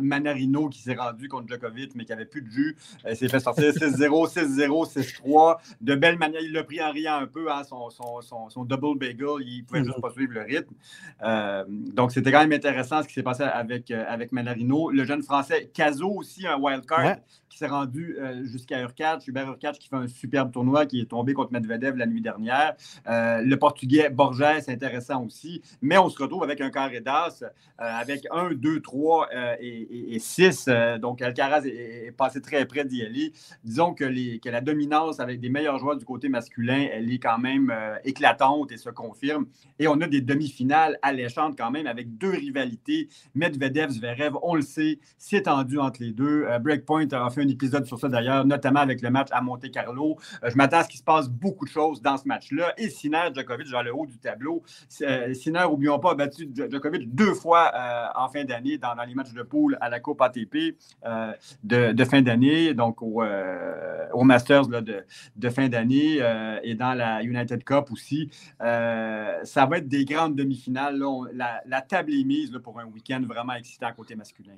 [0.70, 2.76] Qui s'est rendu contre Djokovic, mais qui n'avait plus de jus.
[3.07, 5.57] Euh, il s'est fait sortir 6-0, 6-0, 6-3.
[5.80, 8.98] De belle manière, il l'a pris en riant un peu, hein, son, son, son, double
[8.98, 9.26] bagel.
[9.40, 10.03] Il pouvait juste mhm.
[10.03, 10.74] pas suivre le rythme.
[11.22, 14.90] Euh, donc, c'était quand même intéressant ce qui s'est passé avec, euh, avec Manarino.
[14.90, 17.16] Le jeune français Caso aussi, un wild card,
[17.48, 19.18] qui s'est rendu jusqu'à Urquhart.
[19.26, 22.74] Hubert Urquhart qui fait un superbe tournoi, qui est tombé contre Medvedev la nuit dernière.
[23.07, 25.61] le portugais Borges, intéressant aussi.
[25.82, 27.44] Mais on se retrouve avec un carré d'as,
[27.76, 29.28] avec 1, 2, 3
[29.61, 33.32] et 6 euh, donc, Alcaraz est, passé très près d'y aller.
[33.64, 34.05] Disons que,
[34.49, 38.72] la dominance avec des meilleurs joueurs du côté masculin, elle est quand même euh, éclatante
[38.72, 39.47] et se confirme.
[39.78, 43.09] Et on a des demi-finales alléchantes quand même avec deux rivalités.
[43.34, 46.45] Medvedev, Zverev, on le sait, c'est tendu entre les deux.
[46.45, 49.70] Euh, Breakpoint a fait un épisode sur ça d'ailleurs, notamment avec le match à Monte
[49.70, 50.16] Carlo.
[50.47, 52.74] je m'attends à ce qu'il se passe beaucoup de choses dans ce match-là.
[52.76, 54.62] Et Sinner, Djokovic dans le haut du tableau.
[54.88, 57.72] Sinner, oublions pas, a battu Djokovic deux fois
[58.14, 62.05] en fin d'année dans, dans, les matchs de poule à la Coupe ATP euh, de,
[62.05, 67.91] fin d'année, donc au, euh, Masters de, fin d'année euh, et dans la United Cup
[67.91, 68.30] aussi.
[68.59, 71.03] ça va être des grandes demi-finales.
[71.35, 74.53] La, table est mise pour un week-end vraiment excitant côté masculin.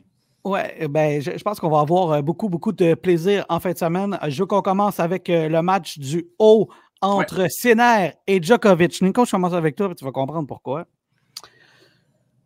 [0.45, 0.61] Oui,
[0.91, 4.19] ben, je, pense qu'on va avoir beaucoup, beaucoup de plaisir en fin de semaine.
[4.29, 6.69] Je veux qu'on commence avec le match du haut
[7.01, 8.15] entre ouais.
[8.27, 9.01] et Djokovic.
[9.03, 10.87] Nico, je commence avec toi, tu vas comprendre pourquoi.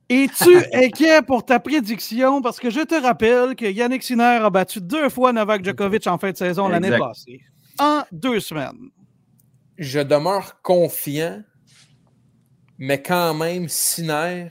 [0.09, 2.41] Es-tu inquiet pour ta prédiction?
[2.41, 6.19] Parce que je te rappelle que Yannick Sinner a battu deux fois Novak Djokovic en
[6.19, 7.41] fin de saison l'année passée.
[7.79, 8.91] En deux semaines.
[9.77, 11.43] Je demeure confiant,
[12.79, 14.49] mais quand même, Sinner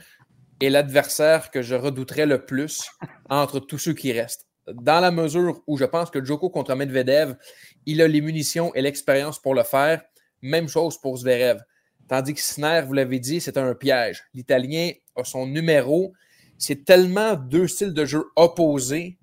[0.60, 2.88] est l'adversaire que je redouterais le plus
[3.28, 4.48] entre tous ceux qui restent.
[4.72, 7.36] Dans la mesure où je pense que Djoko contre Medvedev,
[7.86, 10.02] il a les munitions et l'expérience pour le faire.
[10.42, 11.58] Même chose pour Zverev.
[12.08, 14.24] Tandis que Sinner, vous l'avez dit, c'est un piège.
[14.34, 16.14] L'Italien a son numéro.
[16.56, 19.18] C'est tellement deux styles de jeu opposés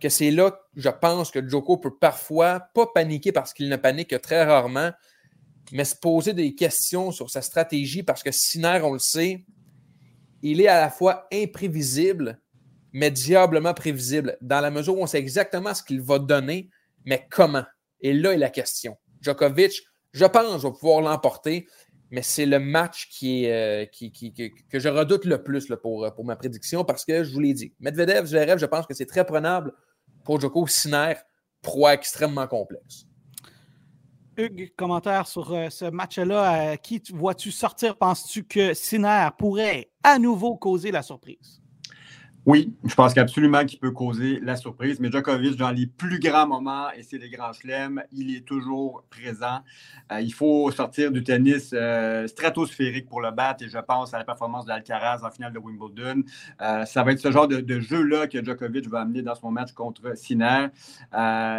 [0.00, 4.10] que c'est là je pense que Joko peut parfois pas paniquer parce qu'il ne panique
[4.10, 4.92] que très rarement,
[5.72, 9.44] mais se poser des questions sur sa stratégie parce que Sinner, on le sait,
[10.42, 12.40] il est à la fois imprévisible,
[12.92, 16.70] mais diablement prévisible, dans la mesure où on sait exactement ce qu'il va donner,
[17.04, 17.64] mais comment.
[18.00, 18.96] Et là est la question.
[19.20, 19.82] Djokovic,
[20.12, 21.66] je pense, va pouvoir l'emporter,
[22.10, 23.48] mais c'est le match qui
[23.92, 27.54] qui, que je redoute le plus pour, pour ma prédiction parce que je vous l'ai
[27.54, 27.72] dit.
[27.80, 29.72] Medvedev, Zverev, je pense que c'est très prenable
[30.24, 31.14] pour Joko Sinner,
[31.62, 33.06] proie extrêmement complexe.
[34.36, 36.76] Hugues, commentaire sur euh, ce match-là.
[36.76, 37.96] qui vois-tu sortir?
[37.96, 41.60] Penses-tu que Sinner pourrait à nouveau causer la surprise?
[42.48, 45.00] Oui, je pense qu'absolument qu'il peut causer la surprise.
[45.00, 49.04] Mais Djokovic, dans les plus grands moments, et c'est les grands chelems, il est toujours
[49.10, 49.60] présent.
[50.10, 53.64] Euh, il faut sortir du tennis euh, stratosphérique pour le battre.
[53.64, 56.22] Et je pense à la performance d'Alcaraz en finale de Wimbledon.
[56.62, 59.72] Euh, ça va être ce genre de, jeu-là que Djokovic va amener dans son match
[59.72, 60.68] contre Sinner.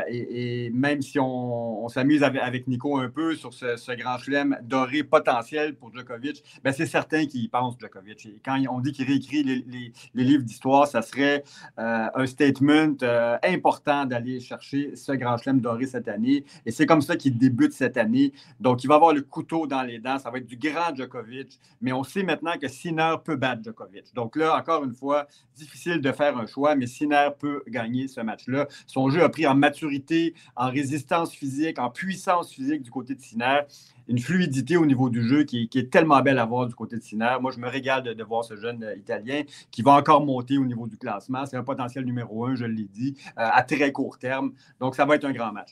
[0.07, 5.75] Et, même si on, s'amuse avec, Nico un peu sur ce, grand chelem doré potentiel
[5.75, 8.25] pour Djokovic, ben c'est certain qu'il y pense, Djokovic.
[8.25, 11.43] Et quand on dit qu'il réécrit les livres d'histoire, ça serait
[11.77, 16.45] euh, un statement euh, important d'aller chercher ce grand chelem doré cette année.
[16.65, 18.33] Et c'est comme ça qu'il débute cette année.
[18.59, 20.19] Donc, il va avoir le couteau dans les dents.
[20.19, 21.59] Ça va être du grand Djokovic.
[21.81, 24.13] Mais on sait maintenant que Sinner peut battre Djokovic.
[24.13, 28.21] Donc là, encore une fois, difficile de faire un choix, mais Sinner peut gagner ce
[28.21, 28.67] match-là.
[28.87, 33.21] Son jeu a pris en maturité, en résistance physique, en puissance physique du côté de
[33.21, 33.61] Sinner
[34.09, 37.01] une fluidité au niveau du jeu qui, est tellement belle à voir du côté de
[37.01, 37.37] Sinner.
[37.39, 40.65] Moi, je me régale de, voir ce jeune euh, Italien qui va encore monter au
[40.65, 41.45] niveau du classement.
[41.45, 44.53] C'est un potentiel numéro un, je l'ai dit, euh, à très court terme.
[44.79, 45.69] Donc, ça va être un grand match.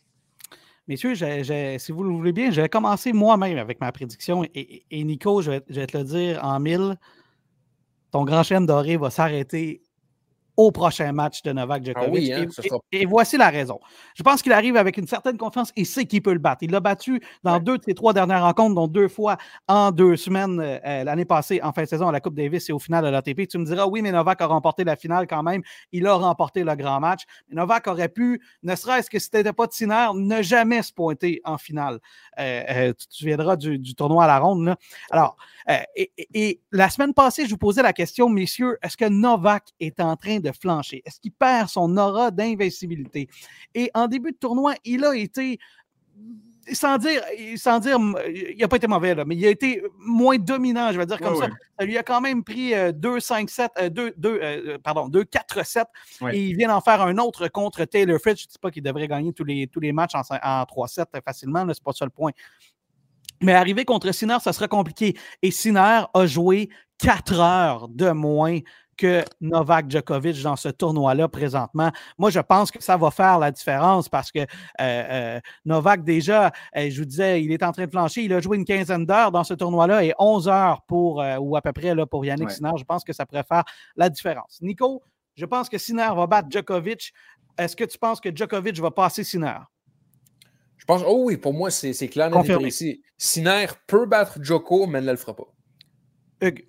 [0.87, 4.45] Messieurs, si vous le voulez bien, je vais commencer moi-même avec ma prédiction.
[4.53, 6.95] Et, Nico, je vais, te le dire en mille,
[8.11, 9.81] ton grand chaîne doré va s'arrêter
[10.57, 12.31] au prochain match de Novak ah Djokovic.
[12.31, 12.47] Hein,
[12.91, 13.79] et, voici la raison.
[14.15, 16.63] Je pense qu'il arrive avec une certaine confiance et sait qu'il peut le battre.
[16.63, 19.37] Il l'a battu dans deux de ses trois dernières rencontres, dont deux fois
[19.67, 22.69] en deux semaines euh, euh, l'année passée en fin de saison à la Coupe Davis
[22.69, 23.47] et au final de l'ATP.
[23.47, 25.61] Tu me diras, oui, mais Novak a remporté la finale quand même.
[25.91, 27.21] Il a remporté le grand match.
[27.51, 31.39] Novak aurait pu, ne serait-ce que si c'était pas de Sinner, ne jamais se pointer
[31.45, 31.99] en finale.
[32.39, 34.75] Euh, tu te souviendras du, tournoi à la ronde.
[35.11, 35.37] Alors,
[35.95, 39.99] et, et la semaine passée, je vous posais la question, messieurs, est-ce que Novak est
[39.99, 41.01] en train de de flancher?
[41.05, 43.27] Est-ce qu'il perd son aura d'invincibilité?
[43.73, 45.59] Et en début de tournoi, il a été
[46.73, 47.21] sans dire,
[47.55, 50.97] sans dire, il n'a pas été mauvais, là, mais il a été moins dominant, je
[50.97, 51.47] vais dire comme ça.
[51.79, 55.85] Ça lui a quand même pris 2-5-7, 2, 2, pardon, 2-4-7,
[56.33, 58.41] et il vient d'en faire un autre contre Taylor Fritz.
[58.41, 61.05] Je ne dis pas qu'il devrait gagner tous les, tous les matchs en, en 3-7
[61.23, 62.31] facilement, ce n'est pas ça le point.
[63.41, 65.15] Mais arriver contre Sinner, ça sera compliqué.
[65.41, 68.59] Et Sinner a joué 4 heures de moins
[68.97, 71.91] que Novak Djokovic dans ce tournoi-là présentement.
[72.17, 74.45] Moi, je pense que ça va faire la différence parce que euh,
[74.81, 78.23] euh, Novak, déjà, euh, je vous disais, il est en train de flancher.
[78.23, 81.61] Il a joué une quinzaine d'heures dans ce tournoi-là et 11 heures pour, ou à
[81.61, 82.71] peu près là, pour Yannick Sinner.
[82.77, 83.63] Je pense que ça pourrait faire
[83.95, 84.59] la différence.
[84.61, 85.03] Nico,
[85.35, 87.13] je pense que Sinner va battre Djokovic.
[87.57, 89.59] Est-ce que tu penses que Djokovic va passer Sinner?
[90.77, 92.31] Je pense, oh oui, pour moi, c'est clair.
[92.61, 93.01] Ici.
[93.17, 95.47] Sinner peut battre Djoko, mais ne le fera pas.
[96.41, 96.67] Hugues.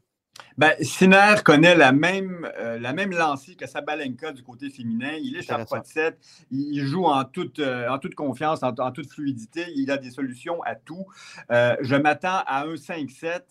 [0.59, 5.13] Ben, Sinner connaît la même, euh, la même lancée que Sabalenka du côté féminin.
[5.23, 6.19] Il est pas de 7.
[6.51, 9.67] Il, joue en toute, euh, en toute confiance, en, toute fluidité.
[9.77, 11.07] Il a des solutions à tout.
[11.53, 13.43] Euh, je m'attends à un 5-7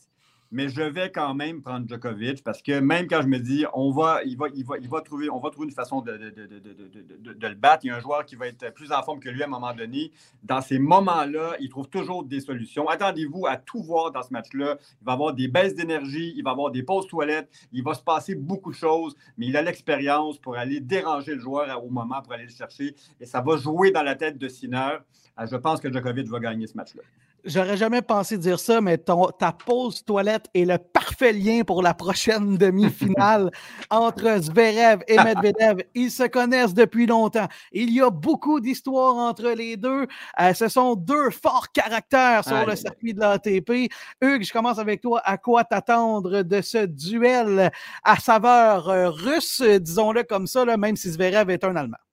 [0.51, 3.91] mais je vais quand même prendre Djokovic parce que même quand je me dis on
[3.91, 6.29] va, il va, il va, il va trouver, on va trouver une façon de, de,
[6.29, 7.85] de, de, le battre.
[7.85, 9.49] Il y a un joueur qui va être plus en forme que lui à un
[9.49, 10.11] moment donné.
[10.43, 12.87] Dans ces moments-là, il trouve toujours des solutions.
[12.87, 14.77] Attendez-vous à tout voir dans ce match-là.
[15.01, 18.03] Il va avoir des baisses d'énergie, il va avoir des pauses toilettes, il va se
[18.03, 22.21] passer beaucoup de choses, mais il a l'expérience pour aller déranger le joueur au moment
[22.21, 22.95] pour aller le chercher.
[23.19, 24.97] Et ça va jouer dans la tête de Sinner.
[25.39, 27.03] Euh, je pense que Djokovic va gagner ce match-là.
[27.47, 31.93] J'aurais jamais pensé dire ça, mais ta pause toilette est le parfait lien pour la
[31.93, 33.51] prochaine demi-finale
[33.89, 35.81] entre Zverev et Medvedev.
[35.95, 37.47] Ils se connaissent depuis longtemps.
[37.71, 40.07] Il y a beaucoup d'histoires entre les deux.
[40.41, 43.93] Euh, ce sont deux forts caractères sur le circuit de l'ATP.
[44.21, 45.21] Hugues, je commence avec toi.
[45.23, 47.71] À quoi t'attendre de ce duel
[48.03, 52.06] à saveur euh, russe, disons-le comme ça, même si Zverev est un Allemand?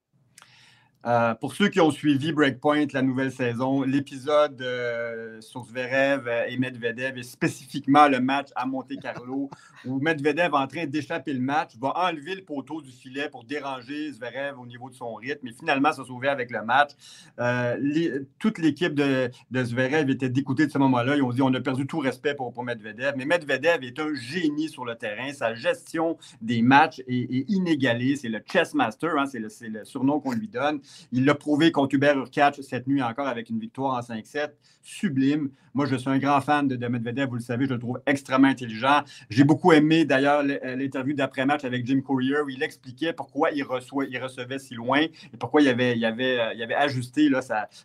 [1.06, 6.56] Euh, pour ceux qui ont suivi Breakpoint, la nouvelle saison, l'épisode euh, sur Zverev et
[6.56, 9.50] Medvedev et spécifiquement le match à Monte-Carlo
[9.84, 13.44] où Medvedev est en train d'échapper le match, va enlever le poteau du filet pour
[13.44, 16.92] déranger Zverev au niveau de son rythme et finalement se sauver avec le match.
[17.38, 21.16] Euh, toute l'équipe de, Zverev était dégoûtée de ce moment-là.
[21.16, 23.12] Ils ont dit on a perdu tout respect pour, pour Medvedev.
[23.18, 25.34] Mais Medvedev est un génie sur le terrain.
[25.34, 28.16] Sa gestion des matchs est, inégalée.
[28.16, 30.80] C'est le chess master, hein, c'est le, le surnom qu'on lui donne.
[31.12, 34.50] Il l'a prouvé contre Hubert Urkach cette nuit encore avec une victoire en 5-7.
[34.82, 35.50] Sublime.
[35.72, 38.48] Moi, je suis un grand fan de, Medvedev, vous le savez, je le trouve extrêmement
[38.48, 39.02] intelligent.
[39.30, 43.64] J'ai beaucoup aimé d'ailleurs euh, l'interview d'après-match avec Jim Courier où il expliquait pourquoi il,
[43.64, 47.30] recevait si loin et pourquoi il avait, avait ajusté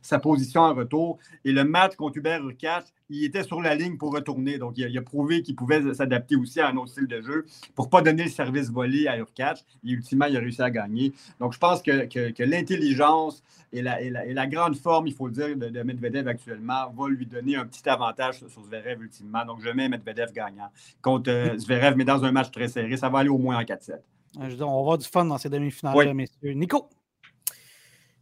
[0.02, 1.18] sa, position en retour.
[1.46, 4.58] Et le match contre Hubert Urkach, il était sur la ligne pour retourner.
[4.58, 7.46] Donc, il a, prouvé qu'il pouvait s'adapter aussi à un autre style de jeu
[7.76, 9.66] pour ne pas donner le service volé à Urkach.
[9.84, 11.14] Et ultimement, il a réussi à gagner.
[11.40, 13.44] Donc, je pense que, l'intelligence
[13.74, 17.66] et la, grande forme, il faut le dire, de, Medvedev actuellement va lui donner un
[17.66, 19.46] petit avantage sur, Zverev ultimement.
[19.46, 20.70] Donc, je mets Medvedev gagnant
[21.02, 22.96] contre euh, Zverev, mais dans un match très serré.
[22.98, 24.00] Ça va aller au moins en 4-7.
[24.38, 26.54] on va avoir du fun dans ces demi-finales, messieurs.
[26.54, 26.90] Nico?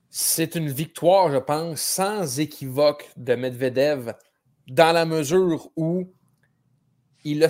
[0.10, 4.14] C'est une victoire, je pense, sans équivoque de Medvedev
[4.68, 6.11] dans la mesure où
[7.24, 7.49] il a.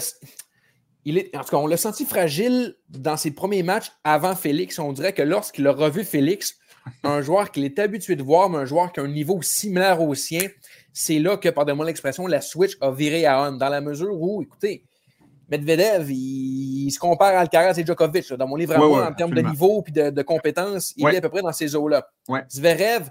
[1.06, 4.78] Il est, en tout cas, on l'a senti fragile dans ses premiers matchs avant Félix.
[4.78, 6.58] On dirait que lorsqu'il a revu Félix,
[7.04, 10.02] un joueur qu'il est habitué de voir, mais un joueur qui a un niveau similaire
[10.02, 10.50] au sien,
[10.92, 13.54] c'est là que, pardonnez-moi l'expression, la switch a viré à on.
[13.54, 14.84] Dans la mesure où, écoutez,
[15.50, 18.34] Medvedev, il, se compare à Alcaraz et Djokovic.
[18.34, 21.42] Dans mon livre en termes de niveau et de, compétences, il est à peu près
[21.42, 22.06] dans ces eaux-là.
[22.52, 23.10] Zverev,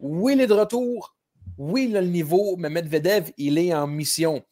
[0.00, 1.14] oui, il est de retour.
[1.58, 4.42] Oui, le niveau, mais Medvedev, il est en mission.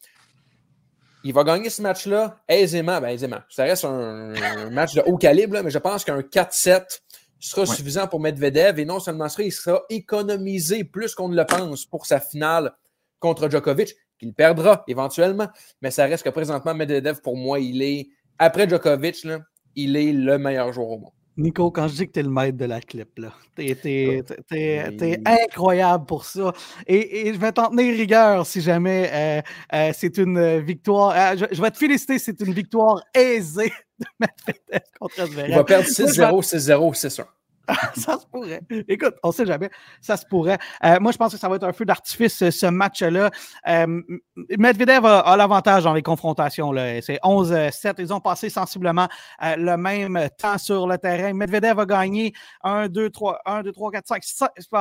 [1.23, 2.99] Il va gagner ce match-là aisément.
[2.99, 3.39] Ben, aisément.
[3.49, 7.01] Ça reste un, match de haut calibre, mais je pense qu'un 4-7
[7.39, 8.79] sera suffisant pour Medvedev.
[8.79, 12.73] Et non seulement ça, il sera économisé plus qu'on ne le pense pour sa finale
[13.19, 15.47] contre Djokovic qu'il perdra éventuellement,
[15.81, 19.39] mais ça reste que présentement, Medvedev, pour moi, il est, après Djokovic, là,
[19.75, 21.11] il est le meilleur joueur au monde.
[21.37, 24.23] Nico, quand je dis que tu es le maître de la clip, là, t'es,
[25.25, 26.51] incroyable pour ça.
[26.87, 29.41] Et, je vais t'en tenir rigueur si jamais euh,
[29.73, 31.13] euh, c'est une victoire.
[31.15, 35.49] Euh, je, vais te féliciter, c'est une victoire aisée de Medvedev contre Zverev.
[35.49, 37.27] Il va perdre 6-0, 6-0, c'est sûr.
[37.95, 38.61] ça se pourrait.
[38.87, 39.69] Écoute, on sait jamais.
[39.99, 40.57] Ça se pourrait.
[40.85, 43.29] Euh, moi, je pense que ça va être un feu d'artifice, ce match-là.
[43.67, 44.01] Euh,
[44.57, 46.71] Medvedev a, l'avantage dans les confrontations.
[47.01, 47.95] C'est 11-7.
[47.99, 49.07] Ils ont passé sensiblement
[49.43, 51.33] euh, le même temps sur le terrain.
[51.33, 54.23] Medvedev a gagné 1, 2, 3, 1, 2, 3, 4, 5,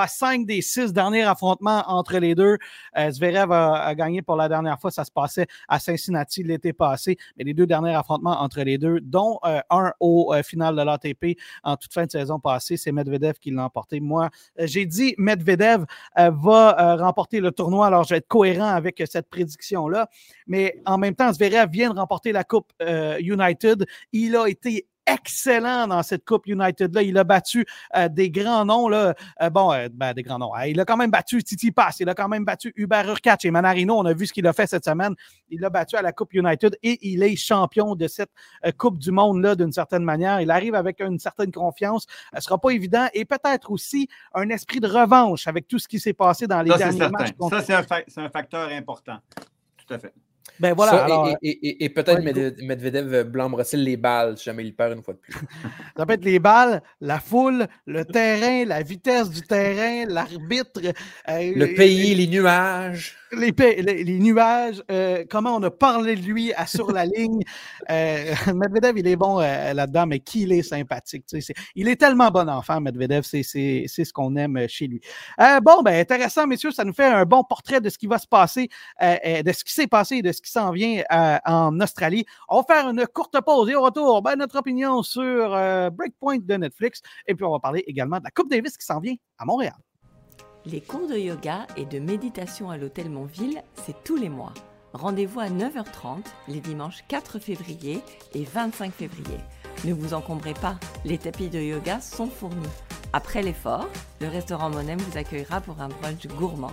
[0.06, 2.58] 5 des 6 derniers affrontements entre les deux.
[3.10, 4.90] Zverev a, gagné pour la dernière fois.
[4.90, 7.16] Ça se passait à Cincinnati l'été passé.
[7.36, 11.76] Mais les deux derniers affrontements entre les deux, dont un au final de l'ATP en
[11.76, 14.00] toute fin de saison passée, c'est Medvedev qui l'a emporté.
[14.00, 15.84] Moi, euh, j'ai dit Medvedev
[16.18, 20.08] euh, va euh, remporter le tournoi, alors je vais être cohérent avec cette prédiction-là.
[20.46, 22.72] Mais en même temps, Zverev vient de remporter la Coupe
[23.20, 23.86] United.
[24.12, 27.02] Il a été excellent dans cette Coupe United-là.
[27.02, 28.88] Il a battu euh, des grands noms.
[28.88, 29.14] Là.
[29.40, 30.52] Euh, bon, euh, ben, des grands noms.
[30.66, 32.00] il a quand même battu Titi Pass.
[32.00, 33.96] Il a quand même battu Hubert Urkach et Manarino.
[33.96, 35.14] On a vu ce qu'il a fait cette semaine.
[35.48, 38.30] Il l'a battu à la Coupe United et il est champion de cette
[38.78, 40.40] Coupe du Monde-là d'une certaine manière.
[40.40, 42.06] Il arrive avec une certaine confiance.
[42.32, 45.88] Ce ne sera pas évident et peut-être aussi un esprit de revanche avec tout ce
[45.88, 47.30] qui s'est passé dans les derniers matchs.
[47.50, 49.18] Ça, c'est un, un facteur important.
[49.86, 50.12] Tout à fait.
[50.58, 51.36] Ben voilà.
[51.42, 52.22] et, peut-être
[52.62, 55.32] Medvedev blâmera-t-il les balles si jamais il perd une fois de plus?
[55.96, 60.80] ça peut être les balles, la foule, le terrain, la vitesse du terrain, l'arbitre.
[61.28, 66.52] Euh, le pays, les nuages les, les, nuages, euh, comment on a parlé de lui
[66.54, 67.42] à, sur la ligne.
[67.88, 71.24] Euh, Medvedev, il est bon euh, là-dedans, mais qui il est sympathique.
[71.74, 75.00] il est tellement bon enfant, Medvedev, c'est ce qu'on aime chez lui.
[75.62, 78.26] bon, ben intéressant, messieurs, ça nous fait un bon portrait de ce qui va se
[78.26, 78.68] passer,
[79.00, 81.02] de ce qui s'est passé et de ce qui s'en vient
[81.44, 82.24] en Australie.
[82.48, 85.50] On va faire une courte pause et au retour, ben, notre opinion sur
[85.92, 87.02] Breakpoint de Netflix.
[87.26, 89.74] Et puis, on va parler également de la Coupe Davis qui s'en vient à Montréal.
[90.64, 94.52] Les cours de yoga et de méditation à l'hôtel Montville, c'est tous les mois.
[94.92, 98.00] Rendez-vous à 9h30 les dimanches 4 février
[98.34, 99.38] et 25 février.
[99.84, 102.66] Ne vous encombrez pas, les tapis de yoga sont fournis.
[103.12, 103.88] Après l'effort,
[104.20, 106.72] le restaurant Monem vous accueillera pour un brunch gourmand.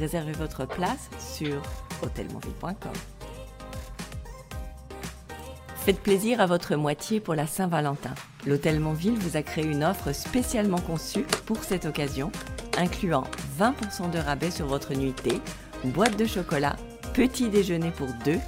[0.00, 1.60] Réservez votre place sur
[2.02, 2.92] hôtelmontville.com.
[5.76, 8.14] Faites plaisir à votre moitié pour la Saint-Valentin.
[8.46, 12.32] L'Hôtel Montville vous a créé une offre spécialement conçue pour cette occasion
[12.78, 13.24] incluant
[13.58, 15.40] 20% de rabais sur votre nuitée,
[15.84, 16.76] boîte de chocolat,
[17.12, 18.38] petit déjeuner pour deux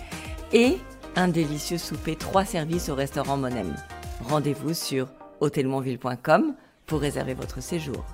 [0.55, 0.79] et
[1.17, 3.77] un délicieux souper 3 services au restaurant Monem.
[4.25, 5.09] Rendez-vous sur
[5.41, 6.55] hôtelmontville.com
[6.87, 8.05] pour réserver votre séjour.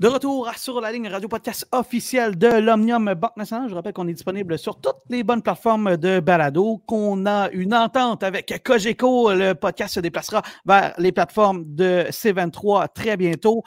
[0.00, 3.68] De retour sur la ligne radio podcast officielle de l'Omnium Banque Nationale.
[3.68, 7.74] Je rappelle qu'on est disponible sur toutes les bonnes plateformes de balado, qu'on a une
[7.74, 9.34] entente avec Cogeco.
[9.34, 13.62] Le podcast se déplacera vers les plateformes de C23 très bientôt.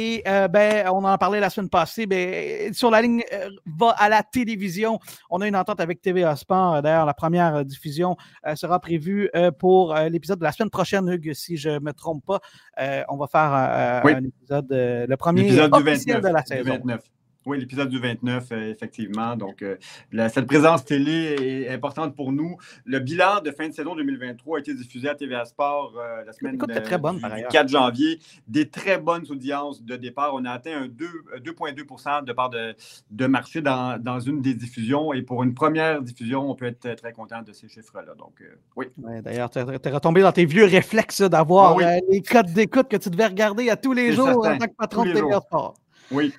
[0.00, 2.06] Et euh, ben, on en a parlé la semaine passée.
[2.06, 5.00] Ben, sur la ligne euh, va à la télévision.
[5.28, 6.82] On a une entente avec TVA Sport.
[6.82, 9.28] D'ailleurs, la première diffusion euh, sera prévue
[9.58, 12.40] pour l'épisode de la semaine prochaine, Hugues, si je ne me trompe pas.
[13.08, 13.52] on va faire
[14.04, 16.80] un épisode, le premier officiel de la saison.
[17.48, 19.34] Oui, l'épisode du 29, euh, effectivement.
[19.34, 19.76] Donc, euh,
[20.28, 22.58] cette présence télé est importante pour nous.
[22.84, 26.32] Le bilan de fin de saison 2023 a été diffusé à TVA Sport euh, la
[26.34, 28.18] semaine très bonne, du 4 janvier.
[28.48, 30.34] Des très bonnes audiences de départ.
[30.34, 32.74] On a atteint un 2,2% de part de,
[33.12, 35.14] de marché dans, dans, une des diffusions.
[35.14, 38.14] Et pour une première diffusion, on peut être très content de ces chiffres-là.
[38.14, 38.42] Donc,
[38.76, 38.88] oui.
[39.22, 43.08] D'ailleurs, tu es, retombé dans tes vieux réflexes d'avoir ah les codes d'écoute que tu
[43.08, 45.74] devais regarder à tous les jours en tant que patron de TVA Sport.
[46.10, 46.34] Oui.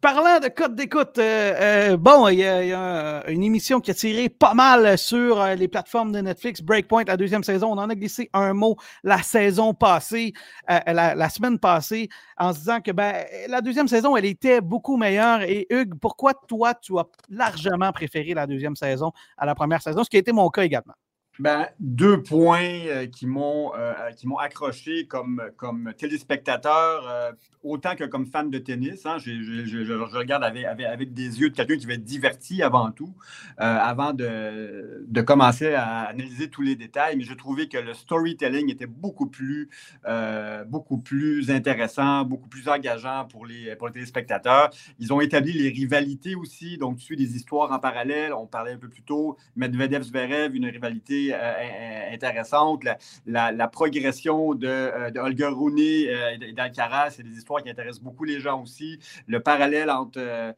[0.00, 4.30] Parlant de code d'écoute, euh, euh, bon, il y, a, une émission qui a tiré
[4.30, 7.70] pas mal sur euh, les plateformes de Netflix, Breakpoint, la deuxième saison.
[7.72, 10.32] On en a glissé un mot la saison passée,
[10.66, 15.42] la, semaine passée, en se disant que ben, la deuxième saison, elle était beaucoup meilleure.
[15.42, 20.02] Et Hugues, pourquoi toi, tu as largement préféré la deuxième saison à la première saison,
[20.02, 20.94] ce qui a été mon cas également?
[21.40, 23.72] Ben, deux points qui m'ont
[24.16, 29.04] qui m'ont accroché comme, comme téléspectateur autant que comme fan de tennis.
[29.06, 33.14] Hein, je, regarde avec, des yeux de quelqu'un qui va être diverti avant tout,
[33.60, 37.16] euh, avant de, de, commencer à analyser tous les détails.
[37.16, 39.68] Mais je trouvais que le storytelling était beaucoup plus,
[40.06, 44.70] euh, beaucoup plus intéressant, beaucoup plus engageant pour les, pour les téléspectateurs.
[44.98, 48.32] Ils ont établi les rivalités aussi, donc tu suis des histoires en parallèle.
[48.32, 52.84] On parlait un peu plus tôt, Medvedev-Zverev, une rivalité euh, intéressante.
[53.26, 56.08] La, progression de, de Olga Rooney
[56.40, 58.98] et d'Alcaraz, c'est des histoires qui intéresse beaucoup les gens aussi.
[59.26, 60.52] Le parallèle entre, euh,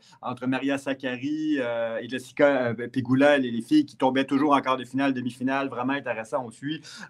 [0.46, 4.76] Maria Sakkari euh, et Jessica euh, Pegula, les, les, filles qui tombaient toujours en quart
[4.76, 6.48] de finale, demi-finale, vraiment intéressant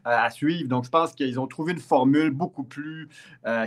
[0.04, 0.68] à suivre.
[0.68, 3.08] Donc, je pense qu'ils ont trouvé une formule beaucoup plus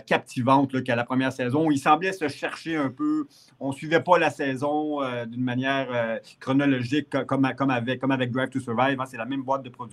[0.05, 1.71] captivante qu'à la première saison.
[1.71, 3.27] Ils semblaient se chercher un peu.
[3.59, 8.49] On ne suivait pas la saison d'une manière chronologique comme, comme, avec, comme avec Drive
[8.49, 8.99] to Survive.
[8.99, 9.05] Hein.
[9.05, 9.84] C'est la même boîte de production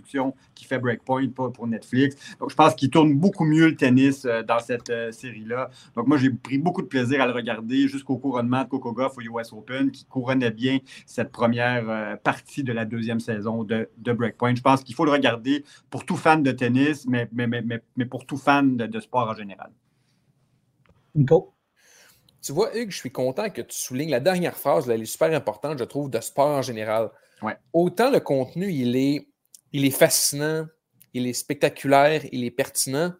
[0.54, 2.16] qui fait Breakpoint, pas pour Netflix.
[2.38, 5.70] Donc, je pense qu'ils tournent beaucoup mieux le tennis dans cette série-là.
[5.96, 9.16] Donc, moi, j'ai pris beaucoup de plaisir à le regarder jusqu'au couronnement de Coco Goff
[9.18, 13.88] au US Open, qui couronnait bien cette première euh, partie de la deuxième saison de,
[13.98, 14.54] Breakpoint.
[14.54, 17.62] Je pense qu'il faut le regarder pour tout fan de tennis, mais, mais, mais,
[17.96, 19.70] mais pour tout fan de, sport en général.
[21.14, 21.54] Nico?
[22.42, 25.32] Tu vois, Hugues, je suis content que tu soulignes la dernière phrase, elle est super
[25.32, 27.10] importante, je trouve, de sport en général.
[27.40, 27.56] Ouais.
[27.72, 29.28] Autant le contenu, il est,
[29.72, 30.66] il est fascinant,
[31.14, 33.14] il est spectaculaire, il est pertinent,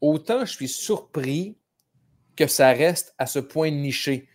[0.00, 1.56] autant je suis surpris
[2.36, 4.28] que ça reste à ce point niché.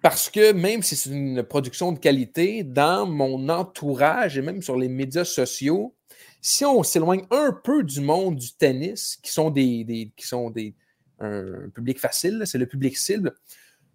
[0.00, 4.76] Parce que même si c'est une production de qualité, dans mon entourage et même sur
[4.76, 5.94] les médias sociaux,
[6.40, 10.74] si on s'éloigne un peu du monde du tennis, qui sont des, qui sont des
[11.20, 13.34] un public facile, c'est le public cible,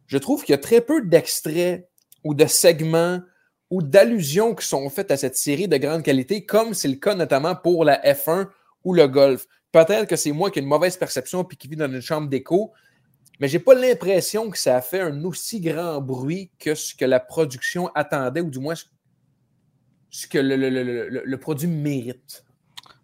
[0.06, 1.90] je trouve qu'il y a très peu d'extraits
[2.24, 3.22] ou de segments
[3.70, 7.16] ou d'allusions qui sont faites à cette série de grande qualité, comme c'est le cas
[7.16, 8.48] notamment pour la F1
[8.84, 9.48] ou le golf.
[9.72, 12.30] Peut-être que c'est moi qui ai une mauvaise perception puis qui vis dans une chambre
[12.30, 12.72] d'écho,
[13.40, 16.96] mais je n'ai pas l'impression que ça a fait un aussi grand bruit que ce
[16.96, 18.76] que la production attendait, ou du moins
[20.10, 22.44] ce que le, produit mérite.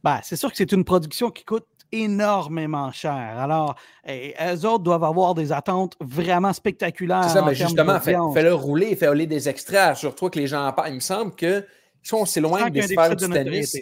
[0.04, 3.38] Ben, c'est sûr que c'est une production qui coûte énormément cher.
[3.38, 7.26] Alors, elles eh, autres doivent avoir des attentes vraiment spectaculaires.
[7.26, 10.74] C'est ça, mais justement, fais-le rouler, fais-le des extraits, sur toi que les gens en
[10.74, 10.90] parlent.
[10.90, 11.66] Il me semble que
[12.02, 13.78] si on s'éloigne des sphères du tennis,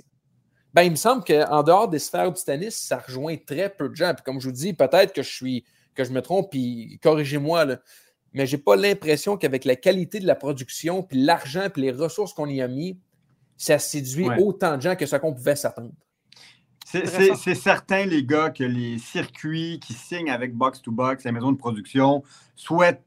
[0.74, 3.96] ben, il me semble qu'en dehors des sphères du tennis, ça rejoint très peu de
[3.96, 4.14] gens.
[4.14, 7.66] Puis comme je vous dis, peut-être que je suis que je me trompe, puis corrigez-moi,
[8.34, 11.92] mais je n'ai pas l'impression qu'avec la qualité de la production, puis l'argent, puis les
[11.92, 12.98] ressources qu'on y a mis,
[13.58, 15.92] ça séduit autant de gens que ce qu'on pouvait s'attendre.
[16.92, 21.52] C'est certain, les gars, que les circuits qui signent avec Box to Box, la maison
[21.52, 22.24] de production,
[22.56, 23.04] souhaitent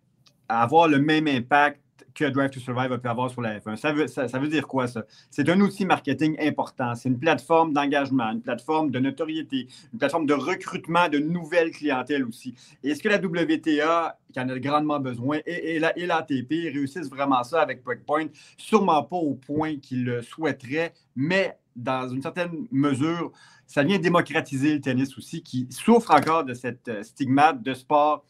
[0.48, 1.80] avoir le même impact
[2.14, 3.76] que Drive to Survive a pu avoir sur la F1.
[3.76, 5.04] Ça veut, ça, veut dire quoi, ça?
[5.30, 6.94] C'est un outil marketing important.
[6.94, 12.24] C'est une plateforme d'engagement, une plateforme de notoriété, une plateforme de recrutement de nouvelles clientèles
[12.24, 12.54] aussi.
[12.82, 17.42] Et est-ce que la WTA, qui en a grandement besoin, et, et l'ATP réussissent vraiment
[17.42, 18.26] ça avec Breakpoint?
[18.56, 23.32] Sûrement pas au point qu'ils le souhaiteraient, mais dans une certaine mesure,
[23.66, 28.24] ça vient démocratiser le tennis aussi, qui souffre encore de cette euh, stigmate de sport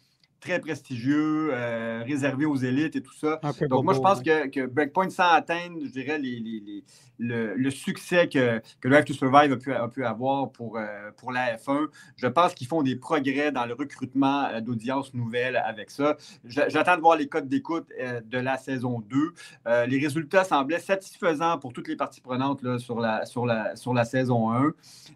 [0.45, 3.40] très prestigieux, euh, réservé aux élites et tout ça.
[3.68, 6.84] Donc, moi, je pense que, que, Breakpoint, sans atteindre, je dirais, les,
[7.18, 11.32] le, succès que, que Drive to Survive a pu, a pu avoir pour, euh, pour
[11.32, 11.86] la F1,
[12.16, 16.16] je pense qu'ils font des progrès dans le recrutement euh, d'audience nouvelles avec ça.
[16.45, 17.88] J'attends de voir les codes d'écoute
[18.26, 19.86] de la saison 2.
[19.86, 23.95] les résultats semblaient satisfaisants pour toutes les parties prenantes là, sur, la, sur, la, sur
[23.95, 24.72] la saison 1.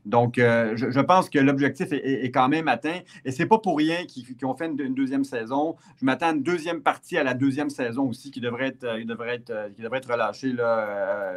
[0.06, 3.00] Donc, je, pense que l'objectif est, quand même atteint.
[3.24, 5.76] Et c'est pas pour rien qu'ils ont fait une deuxième saison.
[6.00, 9.04] Je m'attends à une deuxième partie à la deuxième saison aussi qui devrait être, euh,
[9.04, 11.32] devrait être, euh, qui devrait être relâchée là,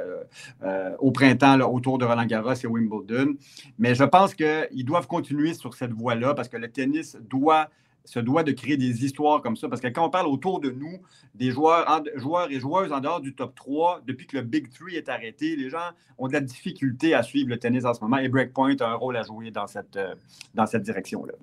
[0.64, 3.36] euh, au printemps autour de Roland Garros et Wimbledon.
[3.80, 7.70] Mais je pense qu'ils doivent continuer sur cette voie-là parce que le tennis doit
[8.04, 9.70] se doit de créer des histoires comme ça.
[9.70, 11.00] Parce que quand on parle autour de nous,
[11.36, 14.94] des joueurs, joueurs et joueuses en dehors du top 3, depuis que le Big 3
[14.94, 18.18] est arrêté, les gens ont de la difficulté à suivre le tennis en ce moment
[18.18, 20.00] et Breakpoint a un rôle à jouer dans cette,
[20.56, 21.34] dans cette direction-là.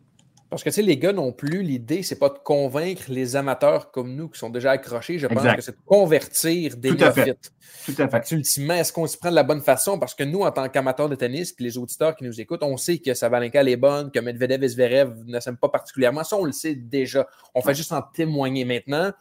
[0.51, 3.91] Parce que, tu sais, les gars non plus, l'idée, c'est pas de convaincre les amateurs
[3.91, 5.19] comme nous qui sont déjà accrochés.
[5.19, 7.39] Je pense que c'est de convertir des Tout à fait.
[7.85, 8.31] Tout à fait.
[8.31, 9.99] ultimement, est-ce qu'on s'y prend de la bonne façon?
[9.99, 12.79] Parce que nous, en tant qu'amateurs de tennis, puis les auditeurs qui nous écoutent, on
[12.79, 16.25] sait que Sabalenka est bonne, que Medvedev et Zverev ne s'aiment pas particulièrement.
[16.25, 17.27] Ça, on le sait déjà.
[17.55, 19.13] On fait juste en témoigner maintenant.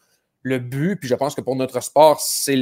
[0.44, 2.56] Le but, puis je pense que pour notre sport, c'est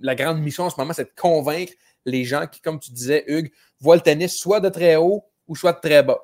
[0.00, 1.74] la grande mission en ce moment, c'est de convaincre
[2.06, 5.54] les gens qui, comme tu disais, Hugues, voient le tennis soit de très haut ou
[5.56, 6.18] soit de très bas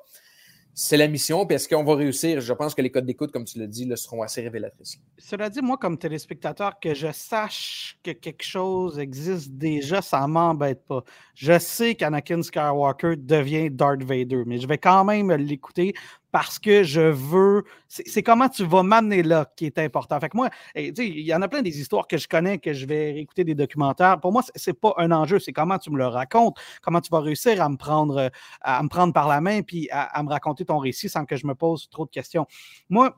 [0.81, 1.45] c'est la mission.
[1.45, 2.39] Puis est-ce qu'on va réussir?
[2.39, 4.97] Je pense que les codes d'écoute, comme tu l'as dit, seront assez révélatrices.
[5.17, 10.27] Cela dit, moi, comme téléspectateur, que je sache que quelque chose existe déjà, ça ne
[10.27, 11.03] m'embête pas.
[11.35, 15.93] Je sais qu'Anakin Skywalker devient Darth Vader, mais je vais quand même l'écouter
[16.31, 17.63] parce que je veux.
[17.87, 20.19] C'est comment tu vas m'amener là qui est important.
[20.19, 22.85] Fait que moi, il y en a plein des histoires que je connais, que je
[22.85, 24.19] vais écouter des documentaires.
[24.19, 27.19] Pour moi, c'est pas un enjeu, c'est comment tu me le racontes, comment tu vas
[27.19, 30.65] réussir à me prendre, à me prendre par la main puis à, à me raconter
[30.65, 32.45] ton récit sans que je me pose trop de questions.
[32.89, 33.17] Moi,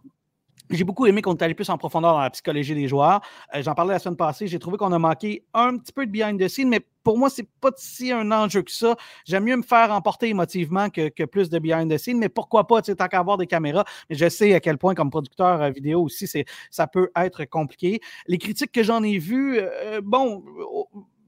[0.72, 3.22] j'ai beaucoup aimé qu'on est allé plus en profondeur dans la psychologie des joueurs.
[3.56, 4.48] Euh, j'en parlais la semaine passée.
[4.48, 7.30] J'ai trouvé qu'on a manqué un petit peu de behind the scene, mais pour moi,
[7.30, 8.96] c'est pas si un enjeu que ça.
[9.26, 12.82] J'aime mieux me faire emporter émotivement que, plus de behind the scene, mais pourquoi pas,
[12.82, 13.86] tant qu'à avoir des caméras.
[14.10, 16.28] Mais je sais à quel point, comme producteur euh, vidéo aussi,
[16.70, 18.02] ça peut être compliqué.
[18.28, 20.44] Les critiques que j'en ai vues, euh, bon,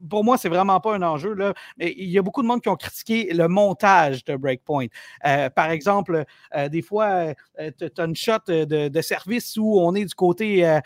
[0.10, 1.34] pour moi, c'est vraiment pas un enjeu.
[1.34, 1.54] Là.
[1.78, 4.88] Il y a beaucoup de monde qui ont critiqué le montage de Breakpoint.
[5.26, 6.26] Euh, par exemple,
[6.56, 10.80] euh, des fois, euh, tu as une shot de, service où on est du côté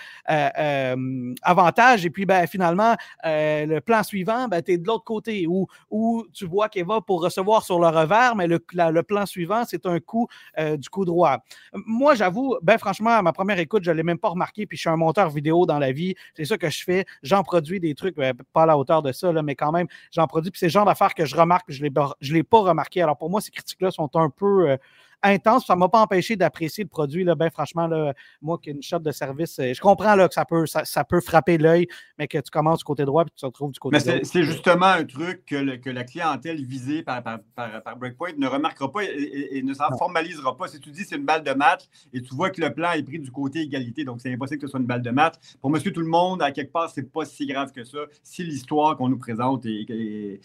[1.43, 5.67] avantage et puis ben, finalement, le plan suivant, ben, tu es de l'autre côté où,
[5.91, 9.63] où tu vois qu'elle va pour recevoir sur le revers, mais le, le plan suivant,
[9.65, 11.37] c'est un coup du coup droit.
[11.73, 14.77] Moi, j'avoue, ben franchement, à ma première écoute, je ne l'ai même pas remarqué, puis
[14.77, 16.15] je suis un monteur vidéo dans la vie.
[16.35, 17.05] C'est ça que je fais.
[17.21, 20.27] J'en produis des trucs, ben, pas à la hauteur de ça, mais quand même, j'en
[20.27, 20.51] produis.
[20.51, 23.01] Puis c'est le genre d'affaires que je remarque, je ne l'ai pas remarqué.
[23.01, 24.77] Alors pour moi, ces critiques-là sont un peu euh,
[25.23, 25.65] intense.
[25.65, 27.23] Ça ne m'a pas empêché d'apprécier le produit.
[27.23, 30.45] Là, ben, franchement, là, moi, qu'une shop de service, euh, je comprends là, que ça
[30.45, 31.87] peut, ça, peut frapper l'œil,
[32.17, 34.19] mais que tu commences du côté droit et tu te retrouves du côté gauche.
[34.23, 39.03] C'est justement un truc que, que, la clientèle visée par, par, Breakpoint ne remarquera pas
[39.03, 40.67] et, ne s'en formalisera pas.
[40.67, 43.03] Si tu dis c'est une balle de match et tu vois que le plan est
[43.03, 45.35] pris du côté égalité, donc c'est impossible que ce soit une balle de match.
[45.61, 48.43] Pour monsieur tout le monde, à quelque part, c'est pas si grave que ça si
[48.43, 50.39] l'histoire qu'on nous présente est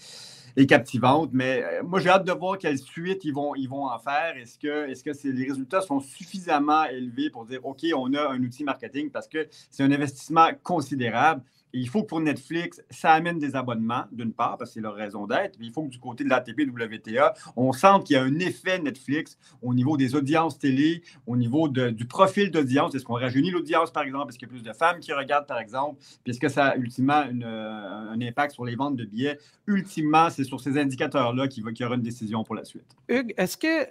[0.57, 1.31] et captivante.
[1.33, 4.37] Mais euh, moi, j'ai hâte de voir quelle suite ils vont, ils vont en faire.
[4.37, 8.43] Est-ce que, est-ce que les résultats sont suffisamment élevés pour dire, OK, on a un
[8.43, 11.43] outil marketing parce que c'est un investissement considérable?
[11.73, 14.95] Il faut que pour Netflix, ça amène des abonnements, d'une part, parce que c'est leur
[14.95, 15.59] raison d'être.
[15.61, 18.79] Il faut que du côté de l'ATP WTA, on sente qu'il y a un effet
[18.79, 22.95] Netflix au niveau des audiences télé, au niveau du profil d'audience.
[22.95, 24.29] Est-ce qu'on rajeunit l'audience, par exemple?
[24.29, 25.99] Est-ce qu'il y a plus de femmes qui regardent, par exemple?
[26.23, 29.39] Puis est-ce que ça a ultimement un impact sur les ventes de billets?
[29.67, 32.97] Ultimement, c'est sur ces indicateurs-là qu'il, y aura une décision pour la suite.
[33.09, 33.85] Hugues, est-ce que,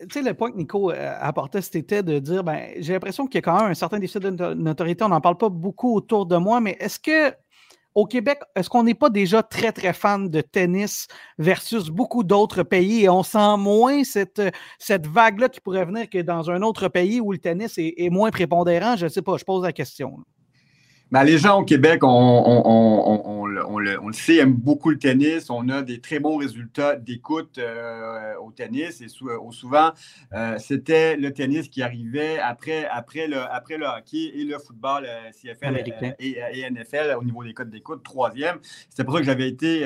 [0.00, 3.36] tu sais, le point que Nico euh, apportait, c'était de dire, ben, j'ai l'impression qu'il
[3.36, 5.04] y a quand même un certain déficit de notoriété.
[5.04, 7.21] On n'en parle pas beaucoup autour de moi, mais est-ce que
[7.94, 11.06] au Québec, est-ce qu'on n'est pas déjà très, très fan de tennis
[11.38, 14.42] versus beaucoup d'autres pays et on sent moins cette,
[14.78, 18.10] cette vague-là qui pourrait venir que dans un autre pays où le tennis est, est
[18.10, 18.96] moins prépondérant?
[18.96, 20.18] Je ne sais pas, je pose la question.
[21.12, 25.50] Ben, les gens au Québec, on, le, sait, aiment beaucoup le tennis.
[25.50, 29.02] On a des très bons résultats d'écoute euh, au tennis.
[29.02, 29.90] Et euh, souvent,
[30.32, 35.06] euh, c'était le tennis qui arrivait après, après, le, après le hockey et le football
[35.32, 35.84] CFL
[36.18, 38.56] et, NFL au niveau des codes d'écoute, troisième.
[38.88, 39.82] C'est pour ça que j'avais été,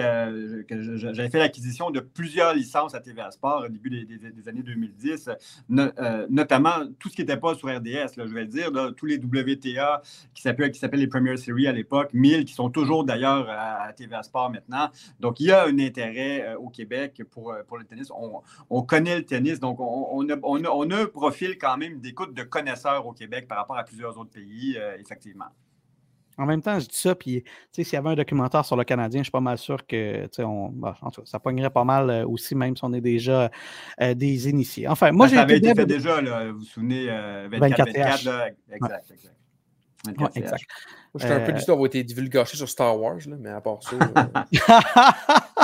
[0.68, 5.31] j'avais fait l'acquisition de plusieurs licences à TVA Sport au début des, années 2010,
[6.31, 10.03] notamment tout ce qui n'était pas sur RDS, je vais dire, tous les WTA
[10.33, 14.51] qui s'appellent les Premier Series à l'époque, 1000 qui sont toujours d'ailleurs à, TVA Sport
[14.51, 14.91] maintenant.
[15.19, 18.12] Donc, il y a un intérêt euh, au Québec pour, euh, pour le tennis.
[18.69, 22.43] On, connaît le tennis, donc on, a, on, a, un profil quand même d'écoute de
[22.43, 25.47] connaisseurs au Québec par rapport à plusieurs autres pays, euh, effectivement.
[26.37, 27.43] En même temps, je dis ça, puis
[27.73, 30.69] s'il y avait un documentaire sur le Canadien, je suis pas mal sûr que on,
[30.69, 33.51] bah, ça pognerait pas mal aussi, même si on est déjà
[33.99, 34.87] des initiés.
[34.87, 35.37] Enfin, moi, ben, j'ai.
[35.37, 36.21] Ça avait été fait déjà,
[36.53, 37.89] vous vous souvenez, 24-24.
[37.89, 39.11] Exact, exact.
[39.11, 39.46] Ouais,
[40.35, 40.65] exact.
[41.15, 43.97] J'étais un peu déçu d'avoir été divulgaché sur Star Wars, là, mais à part ça.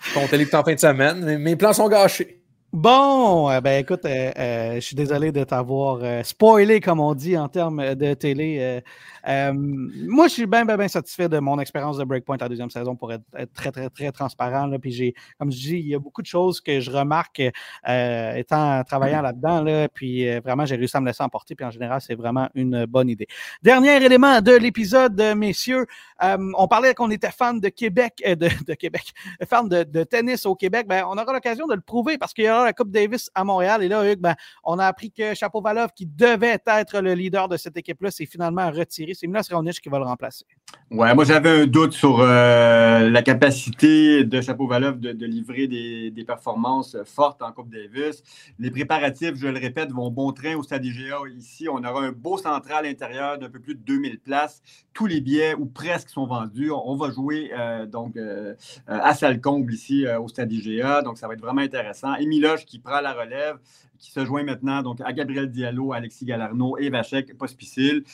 [0.00, 2.38] je comptais les en fin de semaine, mais mes plans sont gâchés.
[2.72, 7.36] Bon, euh, ben écoute, euh, euh, je suis désolé de t'avoir spoilé, comme on dit
[7.38, 8.82] en termes de télé.
[9.28, 13.12] Moi, je suis bien, bien, satisfait de mon expérience de Breakpoint la deuxième saison pour
[13.12, 13.24] être,
[13.54, 14.66] très, très, très transparent.
[14.66, 14.78] Là.
[14.78, 17.40] Puis j'ai, comme je dis, il y a beaucoup de choses que je remarque
[17.84, 19.62] étant travaillant là-dedans.
[19.62, 21.54] Là, puis vraiment, j'ai réussi à me laisser emporter.
[21.54, 23.26] Puis en général, c'est vraiment une bonne idée.
[23.62, 25.86] Dernier élément de l'épisode, messieurs.
[26.20, 29.12] on parlait qu'on était fan de Québec, de, de, Québec,
[29.48, 30.86] fan de, tennis au Québec.
[30.88, 33.44] Ben, on aura l'occasion de le prouver parce qu'il y a la Coupe Davis à
[33.44, 33.82] Montréal.
[33.82, 37.56] Et là, Hugues, ben, on a appris que Chapeau-Valov, qui devait être le leader de
[37.56, 39.14] cette équipe-là, s'est finalement retiré.
[39.20, 40.46] C'est Milos Raonic qui va le remplacer.
[40.90, 46.96] Ouais, moi, j'avais un doute sur euh, la capacité de Chapeau-Valov de, livrer des, performances
[47.04, 48.22] fortes en Coupe Davis.
[48.58, 51.16] Les préparatifs, je le répète, vont bon train au Stade IGA.
[51.36, 54.62] Ici, on aura un beau central intérieur d'un peu plus de 2000 places.
[54.94, 56.70] Tous les billets, ou presque, sont vendus.
[56.70, 58.54] On va jouer euh, donc euh,
[58.86, 61.02] à Salcombe ici au Stade IGA.
[61.02, 62.14] Donc, ça va être vraiment intéressant.
[62.14, 62.26] Et
[62.66, 63.58] qui prend la relève,
[63.98, 68.04] qui se joint maintenant donc, à Gabriel Diallo, Alexis Galarno et Vachek Pospisil.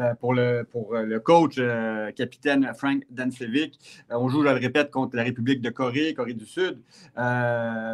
[0.00, 3.78] Euh, pour, le, pour le coach euh, capitaine Frank Dansevic,
[4.10, 6.80] euh, on joue, je le répète, contre la République de Corée, Corée du Sud.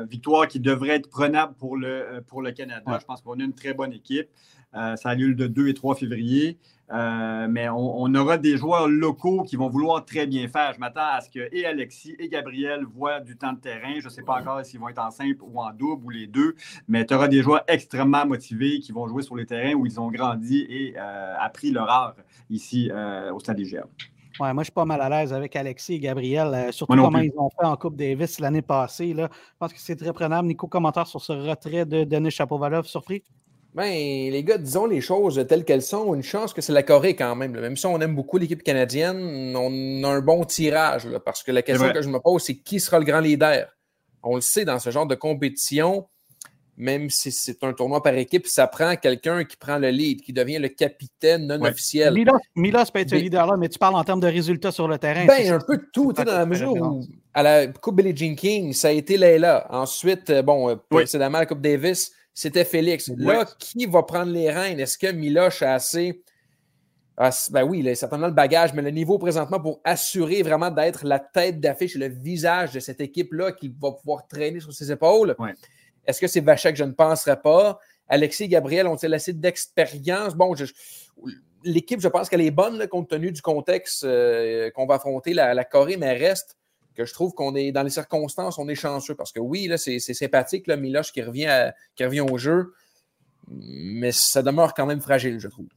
[0.09, 2.99] victoire qui devrait être prenable pour le, pour le Canada.
[2.99, 4.29] Je pense qu'on a une très bonne équipe.
[4.73, 6.59] ça a lieu le 2 et 3 février.
[6.91, 10.73] Euh, mais on, aura des joueurs locaux qui vont vouloir très bien faire.
[10.75, 13.95] Je m'attends à ce que et Alexis et Gabriel voient du temps de terrain.
[13.99, 16.27] Je ne sais pas encore s'ils vont être en simple ou en double ou les
[16.27, 16.55] deux,
[16.87, 20.01] mais tu auras des joueurs extrêmement motivés qui vont jouer sur les terrains où ils
[20.01, 22.15] ont grandi et euh, appris leur art
[22.49, 23.85] ici euh, au Stade IGA.
[24.41, 27.33] Ouais, moi, je suis pas mal à l'aise avec Alexis et Gabriel, surtout comment ils
[27.37, 29.13] ont fait en Coupe Davis l'année passée.
[29.13, 29.29] Là.
[29.33, 30.47] Je pense que c'est très prenable.
[30.47, 33.25] Nico, commentaire sur ce retrait de Denis Chapovalov, surpris?
[33.79, 36.13] Ben, les gars, disons les choses telles qu'elles sont.
[36.13, 37.53] Une chance que c'est la Corée quand même.
[37.53, 41.07] Même si on aime beaucoup l'équipe canadienne, on a un bon tirage.
[41.25, 43.69] parce que la question que je me pose, c'est qui sera le grand leader?
[44.25, 46.09] On le sait, dans ce genre de compétition,
[46.77, 50.33] même si c'est un tournoi par équipe, ça prend quelqu'un qui prend le lead, qui
[50.33, 52.15] devient le capitaine non officiel.
[52.57, 55.25] Milos, peut être ce leader-là, mais tu parles en termes de résultats sur le terrain.
[55.25, 58.73] Ben, un peu de tout, dans la mesure où, à la Coupe Billie Jean King,
[58.73, 59.69] ça a été Leila.
[59.71, 63.11] Ensuite, euh, bon, euh, précédemment, la Coupe Davis, c'était Félix.
[63.17, 64.79] Là, qui va prendre les rênes?
[64.79, 66.23] Est-ce que Miloche a assez.
[67.51, 71.05] ben oui, il a certainement le bagage, mais le niveau présentement pour assurer vraiment d'être
[71.05, 74.93] la tête d'affiche et le visage de cette équipe-là qui va pouvoir traîner sur ses
[74.93, 75.35] épaules.
[76.07, 76.77] Est-ce que c'est Vachek?
[76.77, 77.81] Je ne penserais pas.
[78.07, 80.37] Alexis et Gabriel ont-ils assez d'expérience?
[80.37, 80.55] Bon,
[81.65, 85.55] l'équipe, je pense qu'elle est bonne compte tenu du contexte euh, qu'on va affronter la,
[85.55, 86.57] la, Corée, mais elle reste
[87.05, 89.99] je trouve qu'on est dans les circonstances, on est chanceux parce que oui, là, c'est,
[89.99, 92.73] sympathique, là, Miloche qui revient, qui revient au jeu,
[93.49, 95.69] mais ça demeure quand même fragile, je trouve.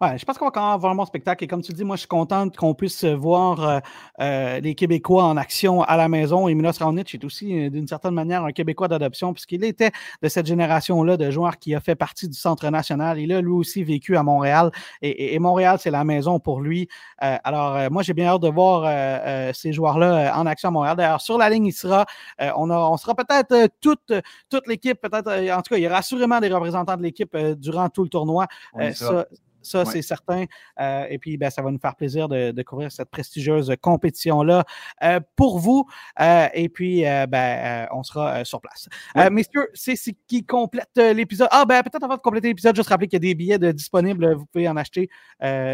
[0.00, 1.44] Ouais, je pense qu'on va quand même avoir un bon spectacle.
[1.44, 3.78] Et comme tu dis, moi, je suis contente qu'on puisse voir euh,
[4.20, 6.48] euh, les Québécois en action à la maison.
[6.48, 10.28] Et Milos Raonic est aussi, euh, d'une certaine manière, un Québécois d'adoption, puisqu'il était de
[10.28, 13.20] cette génération-là de joueurs qui a fait partie du Centre national.
[13.20, 14.72] Il a lui aussi vécu à Montréal.
[15.00, 16.88] Et, Montréal, c'est la maison pour lui.
[17.18, 20.96] alors, moi, j'ai bien hâte de voir ces joueurs-là en action à Montréal.
[20.96, 22.06] D'ailleurs, sur la ligne, il sera,
[22.40, 24.12] on, on sera peut-être toute,
[24.48, 27.88] toute l'équipe, peut-être, en tout cas, il y aura assurément des représentants de l'équipe durant
[27.88, 28.46] tout le tournoi.
[28.94, 29.26] Ça,
[29.64, 30.44] ça, c'est certain.
[30.80, 34.64] Euh, et puis, ben, ça va nous faire plaisir de, couvrir cette prestigieuse compétition-là
[35.02, 35.86] euh, pour vous.
[36.20, 38.88] Euh, et puis, ben, on sera sur place.
[39.30, 41.48] messieurs, c'est ce qui complète l'épisode.
[41.50, 44.34] Ah, ben, peut-être avant de compléter l'épisode, juste rappeler qu'il y a des billets disponibles.
[44.34, 45.08] Vous pouvez en acheter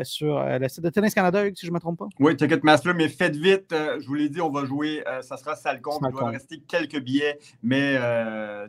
[0.04, 2.08] sur le site de Tennis Canada, si je ne me trompe pas.
[2.18, 3.70] Oui, Ticketmaster, mais faites vite.
[3.70, 5.02] je vous l'ai dit, on va jouer.
[5.22, 6.02] ça sera Salcombe.
[6.08, 7.98] Il doit rester quelques billets, mais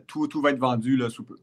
[0.06, 1.36] tout, tout va être vendu là, sous peu.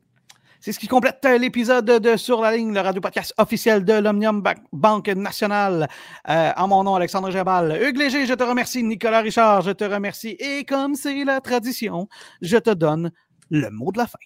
[0.62, 4.43] C'est ce qui complète euh, l'épisode de Sur la ligne, le radio-podcast officiel de l'Omnium
[4.74, 5.88] Banque Nationale.
[6.28, 7.80] Euh, en mon nom, Alexandre Jabal.
[7.82, 8.84] Hugues Léger, je te remercie.
[8.84, 10.36] Nicolas Richard, je te remercie.
[10.38, 12.10] Et comme c'est la tradition,
[12.41, 13.12] je te donne
[13.49, 14.20] le mot de la fin.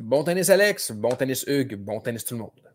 [0.00, 0.92] Bon tennis, Alex.
[0.92, 1.76] Bon tennis, Hugues.
[1.76, 2.67] Bon tennis, tout le monde.